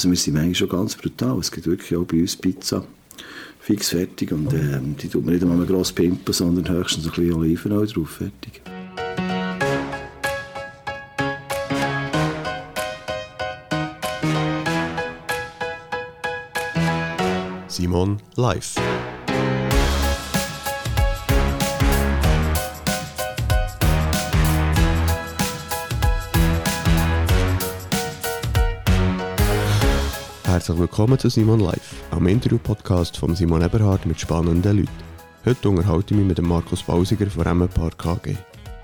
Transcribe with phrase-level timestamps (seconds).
[0.00, 1.38] Also wir sind eigentlich schon ganz brutal.
[1.40, 2.82] Es gibt wirklich auch bei uns Pizza
[3.60, 7.34] fix fertig und ähm, die tut man nicht einmal gross pimpen, sondern höchstens ein bisschen
[7.34, 8.62] Olivenöl drauf, fertig.
[17.68, 18.76] Simon live.
[30.60, 34.90] Herzlich willkommen zu Simon Live, am Interview-Podcast von Simon Eberhard mit spannenden Leuten.
[35.46, 38.36] Heute unterhalte ich mich mit dem Markus Bausiger von Emmenpark KG.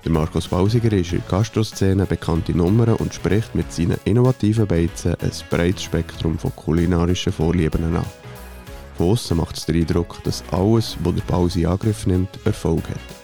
[0.03, 5.13] Der Markus Bausiger ist in der Gastroszene bekannte Nummer und spricht mit seinen innovativen Beizen
[5.21, 8.03] ein breites Spektrum von kulinarischen Vorlieben an.
[8.97, 12.89] Von aussen macht es den Eindruck, dass alles, was der Bausi in Angriff nimmt, Erfolg
[12.89, 13.16] hat.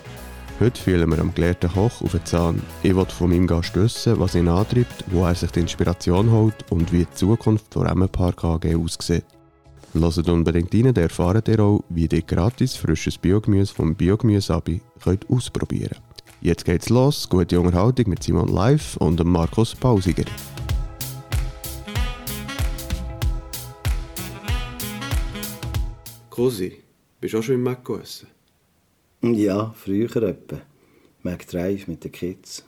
[0.60, 2.62] Heute fühlen wir am gelehrten Koch auf den Zahn.
[2.84, 6.54] Ich will von meinem Gast wissen, was ihn antreibt, wo er sich die Inspiration holt
[6.70, 9.26] und wie die Zukunft der Emmenpark AG aussieht.
[9.94, 14.82] Hört unbedingt rein, dann erfahrt ihr auch, wie ihr gratis frisches Biogemüse vom Biogemüse Abi
[15.04, 15.98] könnt ausprobieren
[16.42, 20.26] Jetzt geht's los, gute Unterhaltung mit Simon Live und Markus Pausiger.
[26.30, 26.80] Cosi,
[27.20, 28.28] bist du auch schon im Mac gegessen?
[29.24, 30.62] Ja, früher etwa.
[31.22, 32.66] Mac Drive mit den Kids.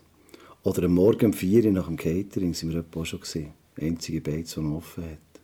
[0.64, 3.52] Oder am Morgen um 4 Uhr nach dem Catering sind wir etwa auch schon gesehen.
[3.78, 5.42] Einzige Beiz, die noch offen hat.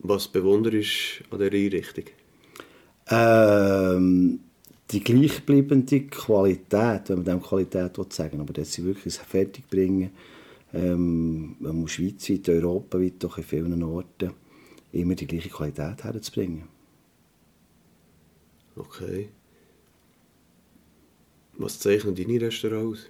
[0.00, 2.04] Was bewunderst du an dieser Einrichtung?
[3.08, 4.40] Ähm,
[4.90, 10.10] die gleichbleibende Qualität, wenn man dem Qualität sagen will, aber dass sie wirklich fertig bringen,
[10.74, 14.32] ähm, man muss schweizweit, europaweit, doch in vielen Orten,
[14.92, 16.64] immer die gleiche Qualität herzubringen.
[18.76, 19.30] Okay.
[21.58, 23.06] Was zeichnet deine Restaurant aus?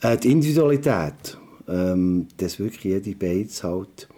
[0.00, 4.08] Äh, die Individualität, ähm, dass wirklich jede Beiz halt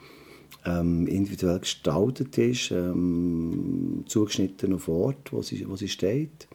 [0.64, 6.48] ähm, individuell gestaltet ist, ähm, zugeschnitten auf Ort, wo sie, wo sie steht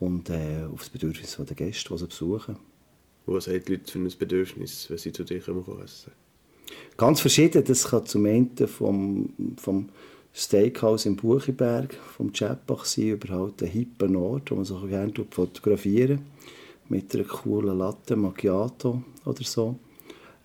[0.00, 2.56] und äh, auf das Bedürfnis der Gäste, die sie besuchen.
[3.26, 6.12] Was haben die Leute für ein Bedürfnis, wenn sie zu dir kommen essen?
[6.96, 7.62] Ganz verschieden.
[7.64, 9.88] Das kann zum einen vom, vom
[10.34, 15.12] Steakhouse im Buchiberg, vom Chapach sein, über halt einen hippen Ort, wo man sich gerne
[15.30, 16.20] fotografieren
[16.88, 19.78] mit einer coolen Latte Macchiato oder so.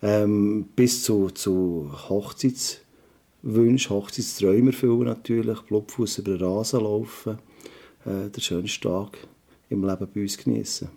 [0.02, 7.38] Ähm, bis zu, zu Hochzeitswünschen, Hochzeitsträume erfüllen natürlich, Blutfuß über den Rasen laufen,
[8.04, 9.16] äh, den schönsten Tag
[9.70, 10.88] im Leben bei uns genießen.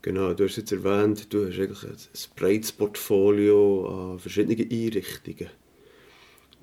[0.00, 5.50] Genau, du hast jetzt erwähnt, du hast eigentlich ein breites Portfolio an verschiedenen Einrichtungen.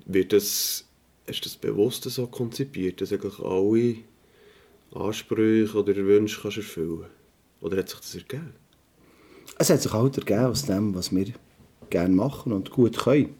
[0.06, 0.84] Wird das,
[1.26, 3.96] du das bewusst so konzipiert, dass eigentlich alle
[4.94, 7.06] Ansprüche oder Wünsche kannst erfüllen
[7.60, 8.54] Oder hat sich das ergeben?
[9.58, 11.26] Es hat sich halt ergeben aus dem, was wir
[11.90, 13.34] gerne machen und gut können.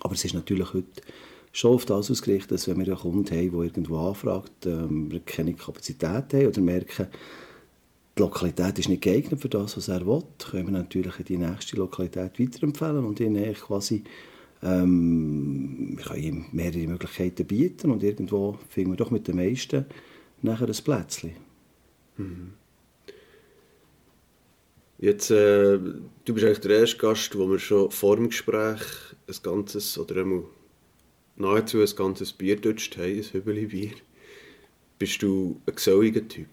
[0.00, 1.02] Aber es ist natürlich heute
[1.52, 5.20] schon auf das ausgerichtet, dass wenn wir einen Kunden haben, der irgendwo anfragt, ähm, wir
[5.20, 7.08] keine Kapazität haben oder merken,
[8.16, 11.76] die Lokalität ist nicht geeignet für das, was er will, können wir natürlich die nächste
[11.76, 14.04] Lokalität weiterempfehlen und ihn quasi
[14.66, 19.86] ähm, wir können ihm mehrere Möglichkeiten bieten und irgendwo finden wir doch mit den meisten
[20.42, 21.32] nachher ein Plätzchen.
[22.16, 22.52] Mhm.
[24.98, 28.80] Jetzt, äh, du bist eigentlich der erste Gast, wo wir schon vor dem Gespräch
[29.28, 30.44] ein ganzes, oder einmal
[31.36, 33.92] nahezu ein ganzes Bier dutscht haben, ein Hübeli Bier.
[34.98, 36.48] Bist du ein geselliger Typ?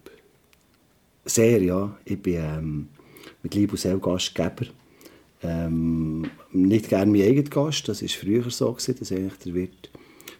[1.25, 1.97] Sehr, ja.
[2.03, 2.87] Ich bin ähm,
[3.41, 4.65] mit Liebe und Gastgeber.
[5.41, 6.02] Ähm,
[6.53, 9.89] nicht gerne mein eigener Gast, das war früher so, gewesen, dass eigentlich der Wirt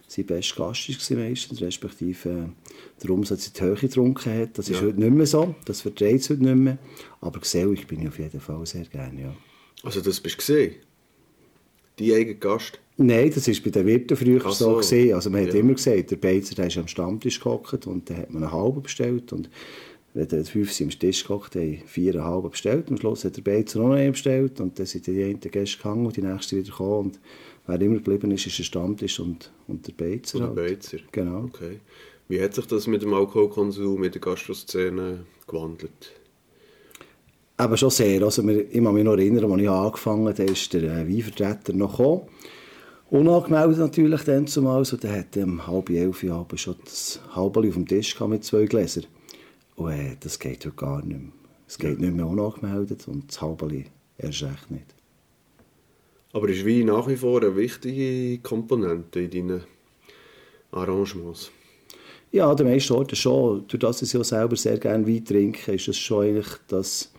[0.06, 4.58] sein bester Gast war meistens, respektive äh, der Umsatz in die Höhe getrunken hat.
[4.58, 6.78] Das ist heute nicht mehr so, das verträgt es heute nicht mehr.
[7.20, 9.36] Aber gesellig bin ich auf jeden Fall sehr gerne, ja.
[9.82, 10.74] Also das bist du gesehen?
[11.96, 12.80] Dein eigener Gast?
[12.96, 14.80] Nein, das war bei den Wirten früher so.
[14.80, 15.14] so.
[15.14, 15.48] Also man ja.
[15.48, 18.52] hat immer gesagt, der Beizer der ist am Stammtisch gehockt und dann hat man eine
[18.52, 19.50] halbe bestellt und
[20.14, 22.88] wenn dann fünf sind am Tisch gehockt, haben viereinhalb bestellt.
[22.88, 26.06] Am Schluss hat der Beizer noch einen bestellt und dann sind die einen Gäste gegangen
[26.06, 27.10] und die nächsten wieder gekommen.
[27.10, 27.20] Und
[27.66, 30.38] wer immer geblieben ist, ist der Stammtisch und, und der Beizer.
[30.38, 30.80] Und der halt.
[30.80, 30.98] Beizer.
[31.10, 31.44] Genau.
[31.44, 31.80] Okay.
[32.28, 36.12] Wie hat sich das mit dem Alkoholkonsum mit der Gastroszene gewandelt?
[37.56, 38.22] Aber schon sehr.
[38.22, 41.96] Also, ich kann mich noch erinnern, als ich angefangen habe, ist der äh, Weinvertreter noch
[41.96, 42.22] gekommen.
[43.10, 44.78] Unangemeldet natürlich dann zumal.
[44.78, 48.64] Also, der hat um halb elf Abend schon das Halbeli auf dem Tisch mit zwei
[48.64, 49.06] Gläsern.
[49.76, 51.32] Und äh, das geht heute gar nicht mehr.
[51.66, 53.86] Es geht nicht mehr unangemeldet und das Halbeli
[54.18, 54.94] erst recht nicht.
[56.32, 59.64] Aber ist Wein nach wie vor eine wichtige Komponente in deinen
[60.72, 61.50] Arrangements?
[62.32, 63.66] Ja, der meisten Orten schon.
[63.68, 67.12] Durch das ich ja selber sehr gerne Wein trinke, ist es schon eigentlich das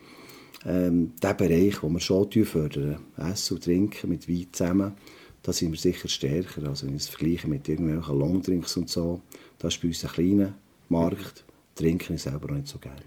[0.66, 4.94] ähm, der Bereich, wo wir schon fördern, Essen und Trinken mit Wein zusammen,
[5.44, 6.68] da sind wir sicher stärker.
[6.68, 9.22] Also wenn ich es vergleiche mit irgendwelchen Longdrinks und so,
[9.60, 10.54] das ist bei uns ein kleiner
[10.90, 11.46] Markt.
[11.76, 13.02] Trinken ich selber nicht so gerne.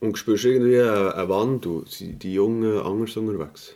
[0.00, 1.84] Und spürst du irgendwie einen Wandel?
[1.86, 3.74] Sind die Jungen anders unterwegs?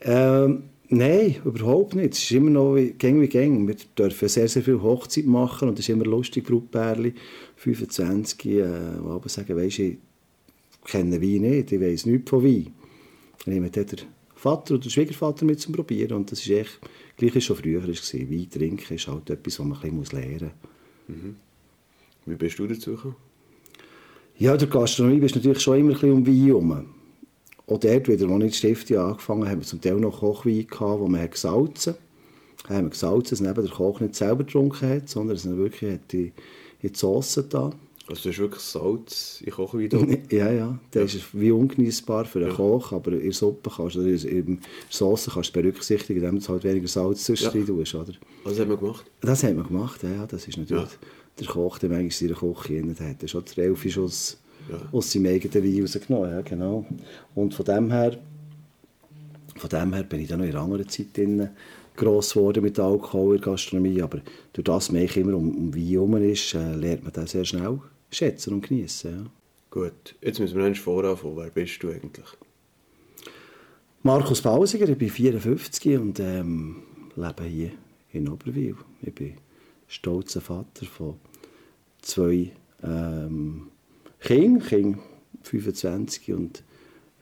[0.00, 2.14] Ähm, nein, überhaupt nicht.
[2.14, 3.66] Es ist immer noch wie, gang wie gang.
[3.66, 7.14] Wir dürfen sehr, sehr viel Hochzeit machen und es ist immer lustig, Brautpärchen,
[7.56, 9.98] 25, äh, die aber sagen, weisst du, ich
[10.84, 12.72] kenne Wein nicht, ich weiss nichts von Wein.
[13.44, 13.86] Dann nehmen der
[14.34, 16.78] Vater oder der Schwiegervater mit zum Probieren und das ist echt,
[17.16, 17.88] gleich wie schon früher war.
[17.88, 20.50] Wein trinken ist halt etwas, was man ein bisschen lernen
[21.06, 21.16] muss.
[21.16, 21.36] Mhm.
[22.26, 23.16] Wie bist du dazu gekommen?
[24.38, 26.86] Ja, der Gastronomie bist natürlich schon immer ein bisschen um Wein herum.
[27.66, 30.66] Auch dort wieder, als ich die Stiftung angefangen habe, haben wir zum Teil noch Kochwein
[30.66, 31.94] gehabt, wo man gesalzen
[32.64, 32.70] hat.
[32.76, 35.92] haben wir gesalzen, dass neben der Koch nicht selber getrunken hat, sondern dass er wirklich
[35.92, 36.32] hat in,
[36.80, 37.70] in die Sauce da.
[38.08, 40.78] Also du hast wirklich Salz in Kochwein ja, ja.
[40.90, 41.18] Das ja.
[41.20, 42.54] ist wie ungenießbar für einen ja.
[42.54, 44.58] Koch, aber in der Suppe kannst du, oder in der
[44.88, 47.66] Sauce kannst du berücksichtigen, indem du halt weniger Salz zwischendrin ja.
[47.66, 48.12] tust, oder?
[48.42, 49.04] Was haben wir gemacht?
[49.20, 50.26] Das haben wir gemacht, ja.
[50.26, 50.98] Das ist natürlich ja.
[51.40, 52.98] Der Koch, der manchmal seine Küche hat.
[52.98, 54.38] Der hat schon der Elfischuss
[54.70, 54.80] ja.
[54.92, 56.30] aus seinem eigenen Wein rausgenommen.
[56.30, 56.86] Ja, genau.
[57.34, 58.18] Und von dem her,
[59.56, 61.48] von dem her bin ich dann noch in einer anderen Zeit drin
[61.96, 64.02] gross geworden mit Alkohol in der Gastronomie.
[64.02, 64.20] Aber
[64.52, 67.78] durch das man immer um, um Wein herum ist, äh, lernt man das sehr schnell
[68.10, 69.10] schätzen und genießen.
[69.10, 69.30] Ja.
[69.70, 72.26] Gut, jetzt müssen wir noch voran Wer bist du eigentlich?
[74.02, 76.82] Markus Pausiger, ich bin 54 und ähm,
[77.16, 77.70] lebe hier
[78.12, 78.76] in Oberwil.
[79.02, 79.34] Ich bin
[79.86, 81.16] stolzer Vater von
[82.02, 82.52] zwei
[82.82, 83.68] ähm,
[84.20, 84.98] Kinder, Kinder
[85.42, 86.62] 25 und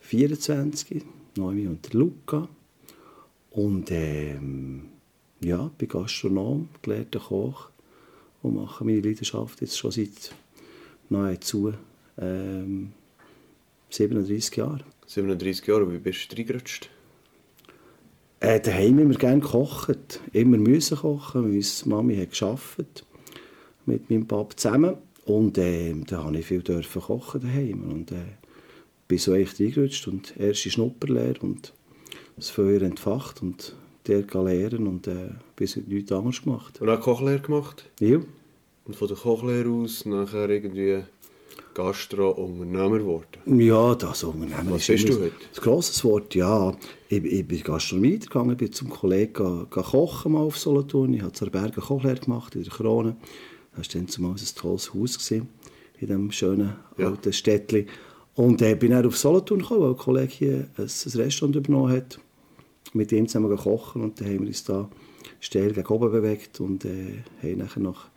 [0.00, 1.02] 24,
[1.36, 2.48] Noemi und Luca.
[3.50, 4.86] Und ähm,
[5.40, 7.70] ja, bin Gastronom, gelehrter Koch
[8.42, 10.32] und mache meine Leidenschaft jetzt schon seit
[11.08, 11.72] nahezu
[12.18, 12.92] ähm,
[13.90, 14.82] 37 Jahren.
[15.06, 16.90] 37 Jahre, wie bist du reingerutscht?
[18.40, 20.20] Äh, daheim haben wir gerne gekocht.
[20.32, 21.50] Immer müssen kochen.
[21.50, 23.04] Meine Mami hat gearbeitet
[23.88, 24.94] mit meinem Papa zusammen.
[25.24, 28.36] Und äh, da habe ich viel dürfen kochen daheim und äh,
[29.08, 31.72] bin so echt eingerutscht und erste Schnupperlehre und
[32.36, 33.74] das Feuer entfacht und
[34.06, 36.80] der lehren und äh, bis nichts anderes gemacht.
[36.80, 37.84] Und auch Kochlehre gemacht?
[38.00, 38.18] Ja.
[38.86, 41.02] Und von der Kochlehre aus nachher irgendwie
[41.74, 43.60] Gastro-Unternehmer geworden?
[43.60, 45.26] Ja, das Unternehmer Was bist du heute?
[45.26, 46.74] Ein grosses Wort, ja.
[47.08, 51.12] Ich, ich bin Gastronomie gegangen, bin zum Kollegen kochen mal auf Solothurn.
[51.12, 53.16] Ich habe zur Berge Kochlehre gemacht in der Krone.
[53.78, 55.48] Das war dann zumal ein tolles Haus gewesen,
[56.00, 57.06] in diesem schönen ja.
[57.06, 57.86] alten Städtchen.
[58.34, 61.92] Und äh, bin dann auf Solothurn gekommen, weil ein Kollege hier ein, ein Restaurant übernommen
[61.92, 62.20] hat.
[62.92, 64.88] Mit ihm zusammen kochen und dann haben wir uns da
[65.40, 68.08] steil gegen oben bewegt und äh, haben nachher nach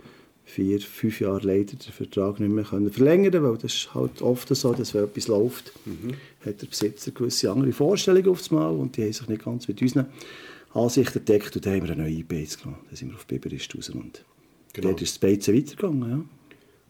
[0.45, 4.53] vier, fünf Jahren leider den Vertrag nicht mehr können verlängern weil das ist halt oft
[4.53, 6.13] so, dass wenn etwas läuft, mhm.
[6.45, 9.81] hat der Besitzer gewisse andere Vorstellungen aufs Mal und die haben sich nicht ganz mit
[9.81, 10.07] unseren
[10.73, 12.79] Ansichten gedeckt und dann haben wir eine neue Base genommen.
[12.87, 14.23] Dann sind wir auf Biberist raus und
[14.73, 14.89] Genau.
[14.89, 16.23] Dort ist das Beizen weitergegangen, ja.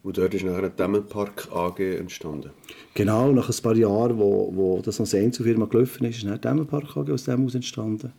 [0.04, 2.52] Und dort ist nachher ein Dämmenpark AG entstanden?
[2.96, 6.98] Genau, nach ein paar Jahren, wo, wo das als Einzelfirma gelaufen ist, ist ein Dämmenpark
[6.98, 8.12] AG aus dem aus entstanden,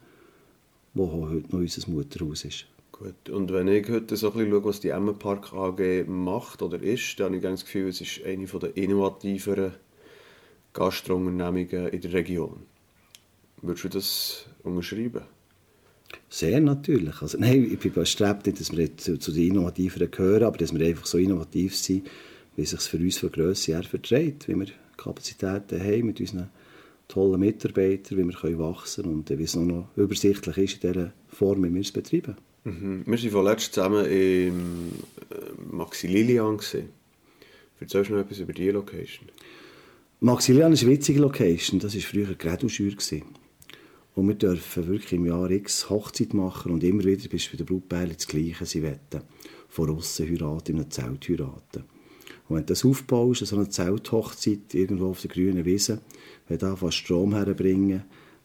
[0.95, 2.67] wo heute noch unser Mutterhaus ist.
[2.93, 6.81] Gut, und wenn ich heute so ein bisschen schaue, was die Emmenpark AG macht oder
[6.81, 9.73] ist, dann habe ich das Gefühl, es ist eine der innovativeren
[10.73, 12.63] Gastrounternehmungen in der Region.
[13.61, 15.23] Würdest du das unterschreiben?
[16.29, 17.21] Sehr natürlich.
[17.23, 20.75] Also, nein, ich bin bestrebt nicht, dass wir zu, zu den Innovativeren gehören, aber dass
[20.75, 22.09] wir einfach so innovativ sind,
[22.57, 24.67] wie es sich für uns von Grösse her verträgt, wie wir
[24.97, 26.49] Kapazitäten haben mit unseren
[27.09, 31.13] tollen Mitarbeitern, wie wir können wachsen können und wie es noch übersichtlich ist in der
[31.29, 32.37] Form, wie wir es betreiben.
[32.65, 33.03] Mhm.
[33.07, 34.93] Wir waren vorletzt zusammen im
[35.31, 36.61] äh, Maximilian.
[37.81, 39.29] Erzählst du noch etwas über diese Location?
[40.21, 41.81] Maximilian ist eine witzige Location.
[41.81, 42.93] Das war früher eine Gräduschür.
[44.15, 47.57] Und wir dürfen wirklich im Jahr X Hochzeit machen und immer wieder bist du bei
[47.57, 48.67] den Brautpärchen das Gleiche.
[48.67, 48.99] Sie wollen
[49.69, 51.85] von außen heiraten, in einem Zelt heiraten.
[52.49, 56.01] Und wenn du das aufbaust, so eine Zelthochzeit irgendwo auf der grünen Wiese,
[56.49, 58.03] wenn du fast Strom herbringen,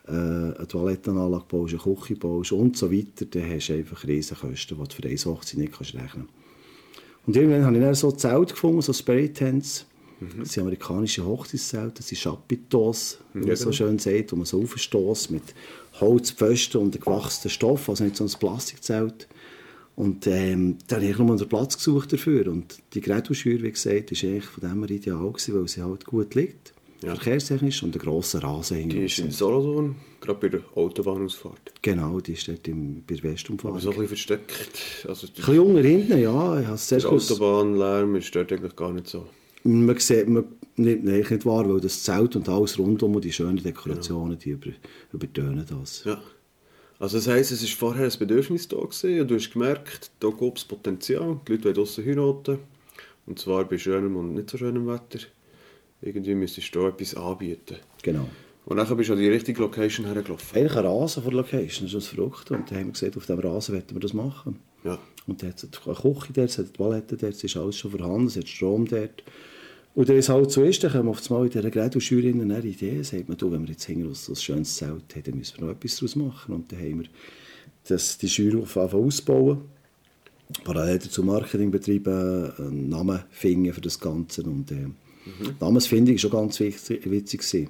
[0.07, 4.77] äh, eine Toilettenanlage baust, eine Küche baust und so weiter, dann hast du einfach Riesenkosten,
[4.77, 6.29] die du für eine Hochzeit nicht kannst rechnen kannst.
[7.25, 9.86] Und irgendwann habe ich dann so ein Zelt gefunden, so Spirit Tents,
[10.19, 10.39] Mhm.
[10.39, 13.75] Das sind amerikanische Hochzeitszelte, das sind Chapitos, wie man ja, so genau.
[13.75, 15.43] schön sagt, wo man so aufstößt mit
[16.00, 19.27] Holzpfosten und gewachsenen Stoff, also nicht so ein Plastikzelt.
[19.95, 22.47] Und ähm, da habe ich nur einen Platz gesucht dafür.
[22.47, 26.05] Und die Grätuschür, wie gesagt, war eigentlich von dem her ideal, gewesen, weil sie halt
[26.05, 27.15] gut liegt, ja.
[27.15, 31.74] verkehrstechnisch, und einen grossen Rasen Die ist in Solothurn, gerade bei der Autobahnausfahrt.
[31.81, 33.71] Genau, die ist dort im, bei der Westumfahrt.
[33.71, 35.05] Aber so ein bisschen versteckt.
[35.07, 36.59] Also, ein bisschen unter hinten, ja.
[36.59, 39.25] Ich der Autobahnlärm ist dort eigentlich gar nicht so.
[39.67, 40.45] Man sieht, man
[40.75, 44.51] nicht, nein, nicht wahr, weil das Zelt und alles rundum und die schönen Dekorationen, die
[44.51, 44.71] über,
[45.12, 46.03] übertönen das.
[46.03, 46.21] Ja.
[47.00, 50.29] Also das heisst, es war vorher ein Bedürfnis da gewesen, und du hast gemerkt, da
[50.29, 52.59] gibt es Potenzial, die Leute wollen draussen heiraten,
[53.25, 55.19] und zwar bei schönem und nicht so schönem Wetter.
[56.01, 57.77] Irgendwie müsstest du da etwas anbieten.
[58.03, 58.27] Genau.
[58.65, 60.57] Und dann bist du an die richtige Location hergelaufen.
[60.57, 62.53] Eigentlich ein Rasen von der Location, das ist das Verrückte.
[62.53, 64.59] Und dann haben wir gesagt, auf diesem Rasen wollen wir das machen.
[64.83, 65.00] Ja.
[65.25, 67.77] Und da hat es eine Küche dort, es hat eine Toilette dort, es ist alles
[67.77, 69.24] schon vorhanden, es hat Strom dort.
[69.98, 72.60] Und wenn es halt so ist, dann kommen wir auf einmal in dieser Grädel-Jury eine
[72.60, 75.58] Idee, sagt man, du, wenn wir jetzt hinten so ein schönes Zelt haben, dann müssen
[75.58, 76.54] wir noch etwas daraus machen.
[76.54, 77.08] Und dann haben wir
[77.88, 79.62] das, die Jury ausbauen.
[80.63, 84.44] Parallel dazu Marketing betreiben, einen Namen finden für das Ganze.
[84.44, 85.56] Und, äh, mhm.
[85.60, 87.42] Namensfindung war schon ganz wichtig, witzig.
[87.56, 87.68] Habe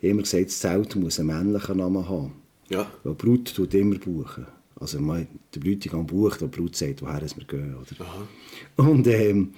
[0.00, 2.32] immer gesagt, das Zelt muss einen männlichen Namen haben.
[2.70, 2.90] Ja.
[3.04, 4.46] Weil Brut tut immer buchen.
[4.80, 7.74] Also man, der Bräutigam bucht, die Brut sagt, woher wir gehen.
[7.74, 8.06] Oder?
[8.06, 8.26] Aha.
[8.88, 9.52] Und ähm,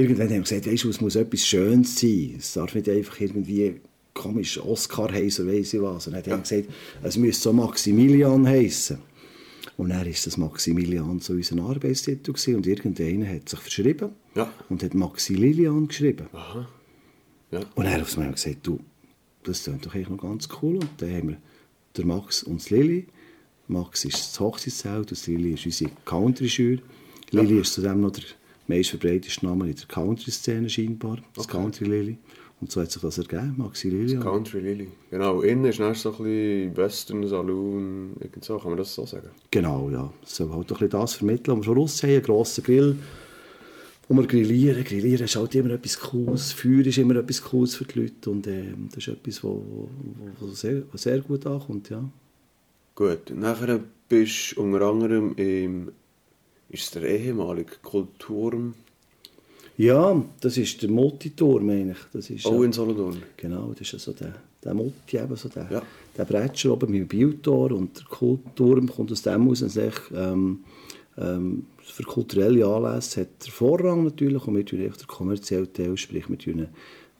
[0.00, 2.34] irgendwann haben wir gesagt, weißt du, es muss etwas Schönes sein.
[2.38, 3.80] Es darf nicht einfach irgendwie
[4.14, 6.06] komisch Oscar heißen, weiss ich was.
[6.06, 6.68] Und dann haben wir gesagt,
[7.02, 8.98] es müsste so Maximilian heißen.
[9.76, 12.56] Und dann ist das Maximilian so unser Arbeitstitel gewesen.
[12.56, 14.50] und irgendeiner hat sich verschrieben Ja.
[14.70, 16.26] und hat Maximilian geschrieben.
[16.32, 16.66] Aha.
[17.50, 17.60] Ja.
[17.74, 18.80] Und dann auf einmal gesagt, du,
[19.44, 20.76] das klingt doch eigentlich noch ganz cool.
[20.76, 21.36] Und dann haben wir
[21.96, 23.06] der Max und das Lili.
[23.68, 26.78] Max ist das Hochzeitszelt und das Lili ist unsere Country-Schür.
[27.32, 28.24] Lili ist zudem noch der
[28.68, 32.18] meist verbreiteste Name in der Country-Szene scheinbar, das Country-Lili.
[32.60, 34.16] Und so hat sich das ergeben, Maxi Lili.
[34.16, 34.88] Country Lily.
[35.10, 39.04] Genau, innen ist dann so ein bisschen Western Saloon, irgend so, kann man das so
[39.04, 39.28] sagen?
[39.50, 40.10] Genau, ja.
[40.24, 42.96] Soll halt ein bisschen das vermitteln, was wir raus haben, einen grossen Grill.
[44.08, 44.84] Und wir grillieren.
[44.84, 46.52] Grillieren ist halt immer etwas Cooles.
[46.52, 48.30] Feuer ist immer etwas Cooles für die Leute.
[48.30, 52.08] Und äh, das ist etwas, was sehr, sehr gut ankommt, ja.
[52.94, 55.92] Gut, nachher bist du unter anderem im,
[56.68, 58.74] ist es der ehemalige Kulturm,
[59.78, 61.98] Ja, das ist der Multiturm eigentlich.
[62.12, 63.22] Das ist, auch ja, in Solothurn.
[63.36, 65.82] Genau, das ist ja so der, der Mutti, eben so der, Ja.
[66.16, 69.60] der Bretscher oben mit dem Bildtor und der Kulturm kommt aus dem aus.
[69.62, 69.76] Und
[70.14, 70.64] ähm,
[71.18, 76.28] ähm, für kulturelle Anlässe hat der Vorrang natürlich und wir tun den kommerziellen Teil, sprich
[76.28, 76.68] wir tun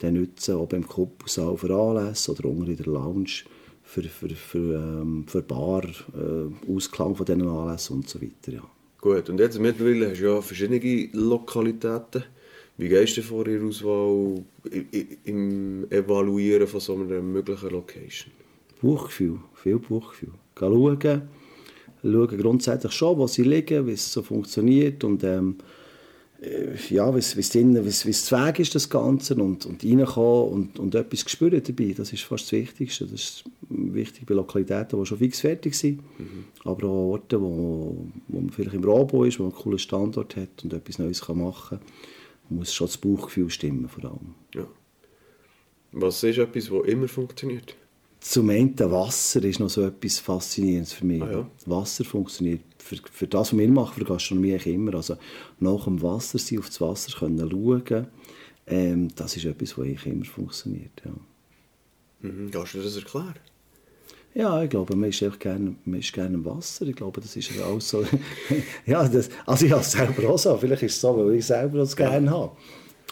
[0.02, 3.44] den nutzen, ob im Kuppelsaal für Anlässe oder unten in der Lounge
[3.82, 8.52] für, für, für, ähm, für Bar, äh, Ausklang von diesen Anlässen und so weiter.
[8.52, 8.62] Ja.
[9.06, 12.25] Gut, und jetzt mittlerweile hast du ja verschiedene Lokalitäten.
[12.76, 14.42] Wie gehst du vor in der Auswahl,
[15.22, 18.32] im Evaluieren von so einer möglichen Location?
[18.82, 20.32] Buchgefühl, viel Buchgefühl.
[20.56, 21.22] Gehen schauen,
[22.02, 25.62] schauen grundsätzlich schon, wo sie liegen, wie es so funktioniert und ähm, äh,
[26.90, 30.95] ja, wie es- wie es zu Weg ist, das Ganze und, und reinkommen und, und
[30.95, 33.05] etwas spüren dabei, das ist fast das Wichtigste.
[33.07, 36.00] Das ist wichtig bei Lokalitäten, die schon fix fertig sind,
[36.64, 40.37] aber auch Orte, wo, wo man vielleicht im Robo ist, wo man einen coolen Standort
[40.37, 41.78] hat und etwas Neues kann machen
[42.49, 44.35] kann, muss schon das Bauchgefühl stimmen vor allem.
[44.55, 44.66] Ja.
[45.93, 47.75] Was ist etwas, das immer funktioniert?
[48.21, 51.23] Zum einen Wasser ist noch so etwas Faszinierendes für mich.
[51.23, 51.50] Ah, ja.
[51.66, 54.95] Wasser funktioniert für, für das, was wir machen, für Gastronomie eigentlich immer.
[54.95, 55.16] Also
[55.61, 58.07] nach dem Wasser sein, auf das Wasser können schauen,
[58.66, 61.02] ähm, das ist etwas, was eigentlich immer funktioniert.
[61.05, 61.12] Ja.
[62.28, 62.50] Mhm.
[62.50, 63.35] Kannst du das erklären?
[64.35, 66.87] Ja, ich glaube, man ist einfach gerne, man ist gerne im Wasser.
[66.87, 68.05] Ich glaube, das ist ja auch so.
[68.87, 70.57] ja, das, also ich habe es selber auch so.
[70.59, 72.52] Vielleicht ist es so, weil ich selber das gerne habe.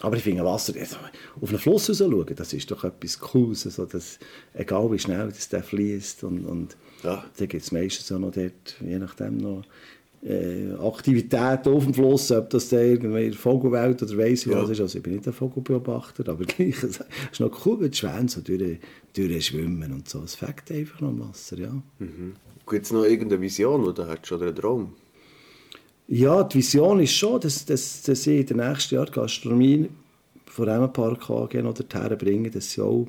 [0.03, 0.97] Aber ich finde Wasser, also
[1.41, 3.65] auf einen Fluss raus schauen, das ist doch etwas Cooles.
[3.65, 4.19] Also das,
[4.53, 6.25] egal wie schnell das der fließt.
[6.25, 7.25] Und, und Ja.
[7.37, 9.63] da gibt es meistens auch noch dort, je nachdem noch
[10.25, 14.63] äh, Aktivitäten auf dem Fluss, ob das da irgendwie Vogelwelt oder weiss ich Ja.
[14.63, 14.81] was ist.
[14.81, 18.29] Also ich bin nicht ein Vogelbeobachter, aber gleich, es ist noch cool, wenn die Schwäne
[18.29, 18.79] so durch,
[19.15, 20.23] durchschwimmen und so.
[20.23, 21.83] Es fängt einfach noch Wasser, ja.
[22.67, 24.95] Gibt es noch irgendeine Vision oder hast du schon einen Traum?
[26.09, 29.89] Ja, die Vision ist schon, dass, dass, dass ich in den nächsten Jahren Gastronomie
[30.47, 33.07] von einem Park AG noch dorthin bringe, dass sie auch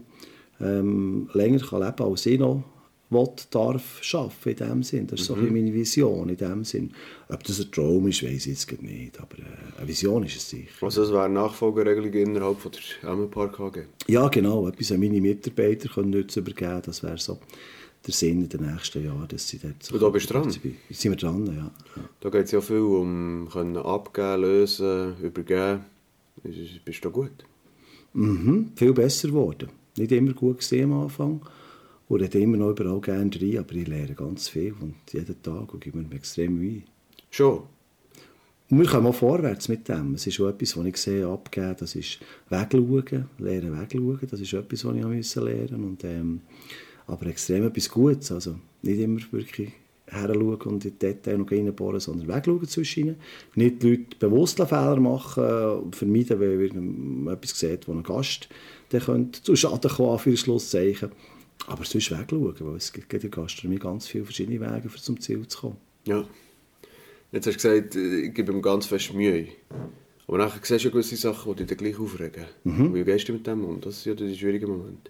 [0.60, 2.64] ähm, länger kann leben kann, als ich noch
[3.10, 5.08] will, darf arbeiten in dem Sinn.
[5.08, 6.92] Das ist so ein bisschen meine Vision in dem Sinn.
[7.30, 10.50] Ob das ein Traum ist, weiß ich jetzt nicht, aber äh, eine Vision ist es
[10.50, 10.70] sicher.
[10.82, 13.78] Also das wäre eine Nachfolgeregelung innerhalb von der Emmenpark AG?
[14.08, 17.38] Ja, genau, etwas an meine Mitarbeiter können nutzen übergeben, das wäre so
[18.06, 19.82] der Sinn in den nächsten Jahren, dass sie dort...
[19.82, 20.44] so- Und da bist du dran?
[20.90, 21.72] Jetzt sind wir dran, ja.
[22.20, 25.80] Da geht es ja viel um können abgeben, lösen, übergeben.
[26.44, 27.32] Ist- ist- Bist du da gut?
[28.14, 29.70] Mhm, viel besser geworden.
[29.98, 31.42] Nicht immer gut gesehen am Anfang.
[32.08, 35.74] Und ich immer noch überall gerne rein, aber ich lerne ganz viel und jeden Tag
[35.74, 36.84] und gebe mir extrem Mühe.
[37.32, 37.64] Schon?
[38.70, 40.16] Und wir kommen auch vorwärts mit dem.
[40.16, 42.20] Es ist schon etwas, was ich sehe, abgeben, das ist
[42.50, 46.42] wegschauen, lernen wegschauen, das ist etwas, was ich auch lernen und ähm,
[47.08, 49.72] aber extrem etwas Gutes, also nicht immer wirklich
[50.08, 53.16] heranschauen und in die Details noch reinbohren, sondern wegschauen zwischen.
[53.56, 55.44] Nicht die Leute bewusst Fehler machen
[55.84, 58.50] und vermeiden, weil man etwas sieht, wo ein Gast
[58.92, 61.12] der könnte zu Schaden kommen, für Schlusszeichen.
[61.68, 65.20] Aber sonst wegschauen, weil es gibt in der Gastronomie ganz viele verschiedene Wege, um zum
[65.20, 65.78] Ziel zu kommen.
[66.06, 66.26] Ja.
[67.32, 69.48] Jetzt hast du gesagt, ich gebe ihm ganz fest Mühe.
[70.28, 72.46] Aber nachher siehst du gewisse Sachen, die dich dann gleich aufregen.
[72.64, 72.94] Mhm.
[72.94, 73.82] Wie gehst du mit dem um?
[73.82, 75.10] Das ist ja der schwierige Moment.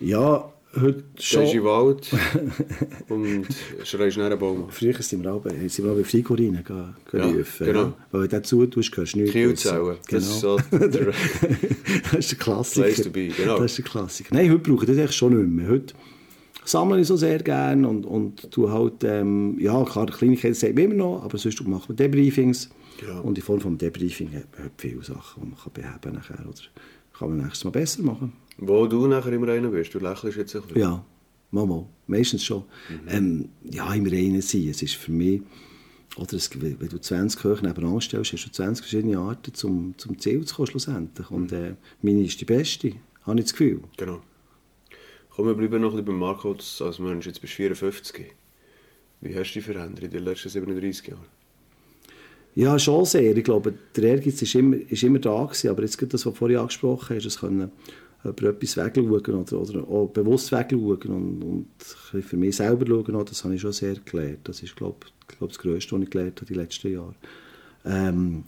[0.00, 1.42] Ja, heute schon.
[1.42, 2.10] Gehst in den Wald
[3.08, 3.46] und
[3.84, 4.70] schreist nach einem Baum.
[4.70, 6.96] Früher sind wir bei, sind wir auch bei Frigorinen gerufen.
[7.12, 7.82] Ja, genau.
[7.82, 7.94] Ja.
[8.10, 9.32] Weil wenn du dazu tust, hörst du nichts.
[9.32, 9.80] Kielzellen.
[9.80, 9.96] Genau.
[10.10, 12.86] Das ist so der, das ist der Klassiker.
[12.86, 13.58] Place to be, genau.
[13.58, 14.34] Das ist der Klassiker.
[14.34, 15.68] Nein, heute brauche ich das eigentlich schon nicht mehr.
[15.68, 15.94] Heute
[16.64, 20.84] sammle ich so sehr gerne und, und tue halt, ähm, ja, klar, Kleinigkeiten sagt man
[20.84, 22.70] immer noch, aber sonst machen wir Debriefings.
[23.06, 23.18] Ja.
[23.20, 26.60] Und in Form von Debriefing hat man viele Sachen, die man kann beheben kann oder
[27.18, 28.32] kann man nächstes Mal besser machen.
[28.62, 30.80] Wo du nachher im Reinen bist, du lächelst jetzt ein bisschen.
[30.80, 31.04] Ja,
[31.50, 31.86] mal, mal.
[32.06, 32.64] meistens schon.
[32.88, 33.08] Mhm.
[33.08, 35.40] Ähm, ja, im Reinen sein, es ist für mich,
[36.16, 40.18] oder es, wenn du 20 Köche nebenan stellst, hast du 20 verschiedene Arten, zum, zum
[40.18, 41.30] Ziel zu kommen schlussendlich.
[41.30, 43.80] Und äh, meine ist die beste, habe ich das Gefühl.
[43.96, 44.20] Genau.
[45.30, 47.26] Komm, wir bleiben noch ein bisschen beim Marco als Mensch.
[47.26, 48.26] Jetzt bist du 54.
[49.22, 51.40] Wie hast du dich verändert in den letzten 37 Jahren?
[52.54, 53.34] Ja, schon sehr.
[53.34, 56.38] Ich glaube, der Ehrgeiz ist immer, ist immer da gewesen, aber jetzt das, was du
[56.38, 57.70] vorhin angesprochen hast, das können
[58.24, 63.44] über etwas wegschauen oder, oder auch bewusst wegschauen und, und für mich selber schauen, das
[63.44, 64.40] habe ich schon sehr gelernt.
[64.44, 67.14] Das ist, glaube ich, das Größte, was ich gelernt habe den letzten Jahren.
[67.84, 68.44] Ähm,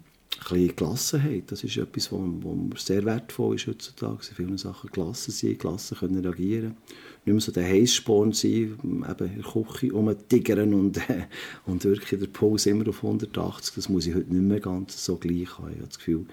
[0.50, 4.18] ein bisschen Gelassenheit, das ist etwas, was sehr wertvoll ist heutzutage.
[4.30, 6.76] In vielen Sachen gelassen sein, gelassen können reagieren.
[7.24, 11.26] Nicht mehr so der Heißsporn sein, eben in der Küche rumtigern und, äh,
[11.66, 13.74] und wirklich der Puls immer auf 180.
[13.74, 15.70] Das muss ich heute nicht mehr ganz so gleich haben.
[15.70, 16.26] Ich habe das Gefühl,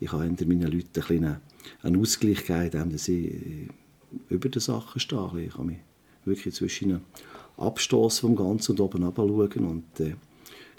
[0.00, 1.36] ich kann meinen Leuten ein bisschen
[1.82, 3.68] einen Ausgleich geben, indem sie
[4.28, 5.38] über die Sachen stehen.
[5.38, 5.78] Ich kann mich
[6.24, 7.00] wirklich zwischen
[7.56, 10.14] abstoßen vom Ganzen und oben runter und äh,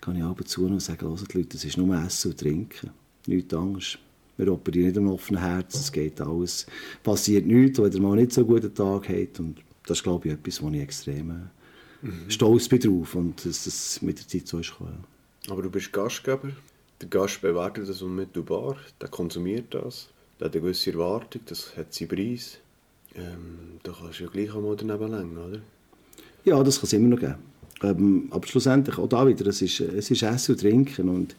[0.01, 2.91] kann ich ab und zu und sagen, die Leute, das ist nur Essen und Trinken,
[3.27, 3.97] nichts anderes.
[4.37, 6.65] Wir operieren nicht am offenen Herz, es geht alles,
[7.03, 10.27] passiert nichts, wenn ihr mal nicht so einen guten Tag habt und das ist, glaube
[10.27, 12.29] ich, etwas, wo ich extrem äh, mhm.
[12.29, 15.05] stolz bin drauf und dass das mit der Zeit so ist gekommen.
[15.49, 16.49] Aber du bist Gastgeber,
[17.01, 21.93] der Gast bewertet das unmittelbar, der konsumiert das, der hat eine gewisse Erwartung, das hat
[21.93, 22.57] seinen Preis.
[23.15, 25.59] Ähm, da kannst du ja gleich einmal daneben längen, oder?
[26.43, 27.35] Ja, das kann es immer noch geben.
[27.83, 31.09] Ähm, aber schlussendlich, auch da wieder, es ist, es ist Essen und Trinken.
[31.09, 31.35] Und,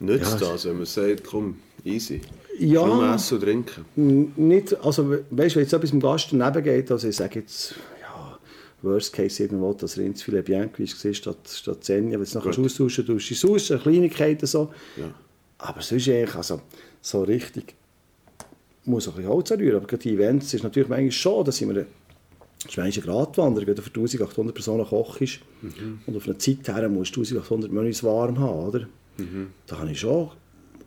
[0.00, 2.20] Nützt ja, das, wenn man sagt, komm, easy?
[2.58, 2.86] Ja.
[2.86, 4.32] Nur Essen und Trinken?
[4.36, 7.74] Nicht, also, weißt du, wenn jetzt etwas dem Gast daneben geht, also ich sage jetzt,
[8.00, 8.38] ja,
[8.82, 13.06] Worst Case irgendwo, dass Rindsfilet Bianchi war, statt, statt Zenia, wenn du es nachher austauschen
[13.06, 14.72] tust, ist es aus, Kleinigkeiten so.
[14.96, 15.12] Ja.
[15.58, 16.62] Aber sonst eigentlich, also,
[17.02, 17.74] so richtig,
[18.90, 21.60] muss auch ein bisschen Holz anrühren, aber gerade die Events ist natürlich manchmal schon, dass
[21.60, 21.86] wir
[22.62, 26.00] das ist eine Gratwanderung, wenn du für 1800 Personen kochst mhm.
[26.06, 28.80] und auf eine Zeit her musst du 1800 Menüs warm haben, oder?
[29.16, 29.48] Mhm.
[29.66, 30.28] Da habe ich schon,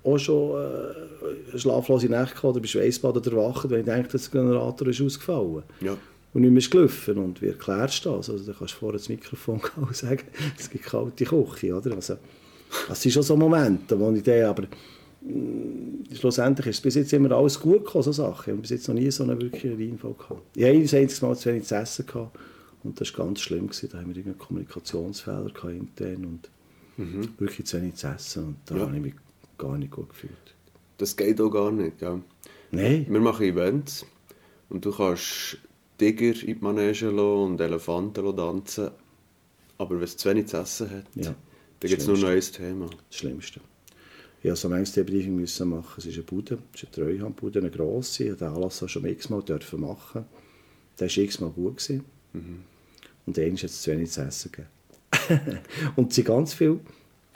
[0.04, 4.42] auch schon äh, schlaflose Nächte gehabt oder bei Schweißbad erwacht, wenn ich denke, dass der
[4.42, 5.64] Generator ist ausgefallen.
[5.82, 5.98] Ja.
[6.34, 7.18] Und nicht mehr ist gelaufen.
[7.18, 8.30] Und wie erklärst du das?
[8.30, 9.62] Also, da kannst du vorher das Mikrofon
[9.92, 10.24] sagen,
[10.58, 11.96] es gibt kalte Küche, oder?
[11.96, 12.18] Also,
[12.88, 14.64] das sind schon so Momente, wo ich denke, aber
[16.16, 18.56] schlussendlich ist es bis jetzt immer alles gut gekommen, so Sachen.
[18.56, 20.42] Ich bis jetzt noch nie so eine wirkliche Reinfall gehabt.
[20.56, 22.38] Ich habe ein einziges Mal zu wenig zu essen gehabt
[22.84, 23.68] und das war ganz schlimm.
[23.68, 23.90] Gewesen.
[23.92, 26.50] Da haben wir einen Kommunikationsfehler gehabt intern und
[26.98, 27.30] mhm.
[27.38, 28.82] wirklich zu wenig zu essen und da ja.
[28.82, 29.14] habe ich mich
[29.58, 30.56] gar nicht gut gefühlt.
[30.98, 32.22] Das geht auch gar nicht, gell?
[32.72, 33.06] Nein.
[33.10, 34.06] Wir machen Events
[34.70, 35.58] und du kannst
[35.98, 38.92] Tiger in die Manege und Elefanten tanzen,
[39.78, 41.36] aber wenn es zu wenig zu essen hat, ja.
[41.80, 42.90] dann gibt es nur ein neues Thema.
[43.10, 43.62] Das Schlimmste.
[44.44, 45.94] Ich musste so manches Debriefing müssen machen.
[45.98, 48.26] Es ist eine Bude, es ist eine Treuhandbude, eine grosse.
[48.26, 50.26] Ich den Anlass schon x-mal dürfen machen.
[51.00, 51.90] Der war x-mal gut.
[52.34, 52.60] Mhm.
[53.26, 55.60] Und dann hat es zu wenig zu essen gegeben.
[55.96, 56.82] und es sind ganz viele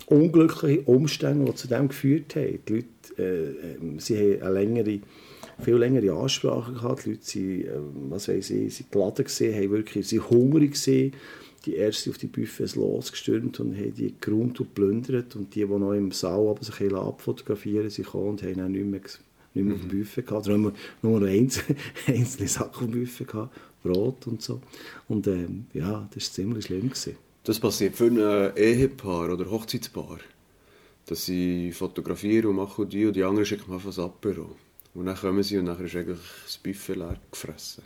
[0.08, 2.60] unglückliche Umstände, die zu dem geführt haben.
[2.68, 5.00] Die Leute, äh, ähm, sie haben eine längere,
[5.64, 7.06] viel längere Ansprache gehabt.
[7.06, 7.72] Die Leute sind, äh,
[8.10, 11.14] was weiß ich, sind geladen gewesen, haben wirklich, sind hungrig gewesen
[11.68, 15.36] die Ersten auf die Buffets losgestürmt und haben die geräumt und plündert.
[15.36, 18.86] Und die, die noch im Saal aber sich abfotografieren sind gekommen und haben dann nicht
[18.86, 19.20] mehr, nicht
[19.54, 19.74] mehr mhm.
[19.74, 20.48] auf dem Buffet gehabt.
[20.48, 21.78] Oder nur, nur noch einzelne,
[22.08, 24.62] einzelne Sachen auf dem Buffet gehabt, Brot und so.
[25.08, 26.90] Und ähm, ja, das war ziemlich schlimm.
[26.90, 27.16] Gewesen.
[27.44, 30.20] Das passiert für ein Ehepaar oder Hochzeitspaar,
[31.06, 34.56] dass sie fotografieren und machen die und die anderen schicken einfach das Apero.
[34.94, 37.84] Und dann kommen sie und dann ist eigentlich das Buffet leer gefressen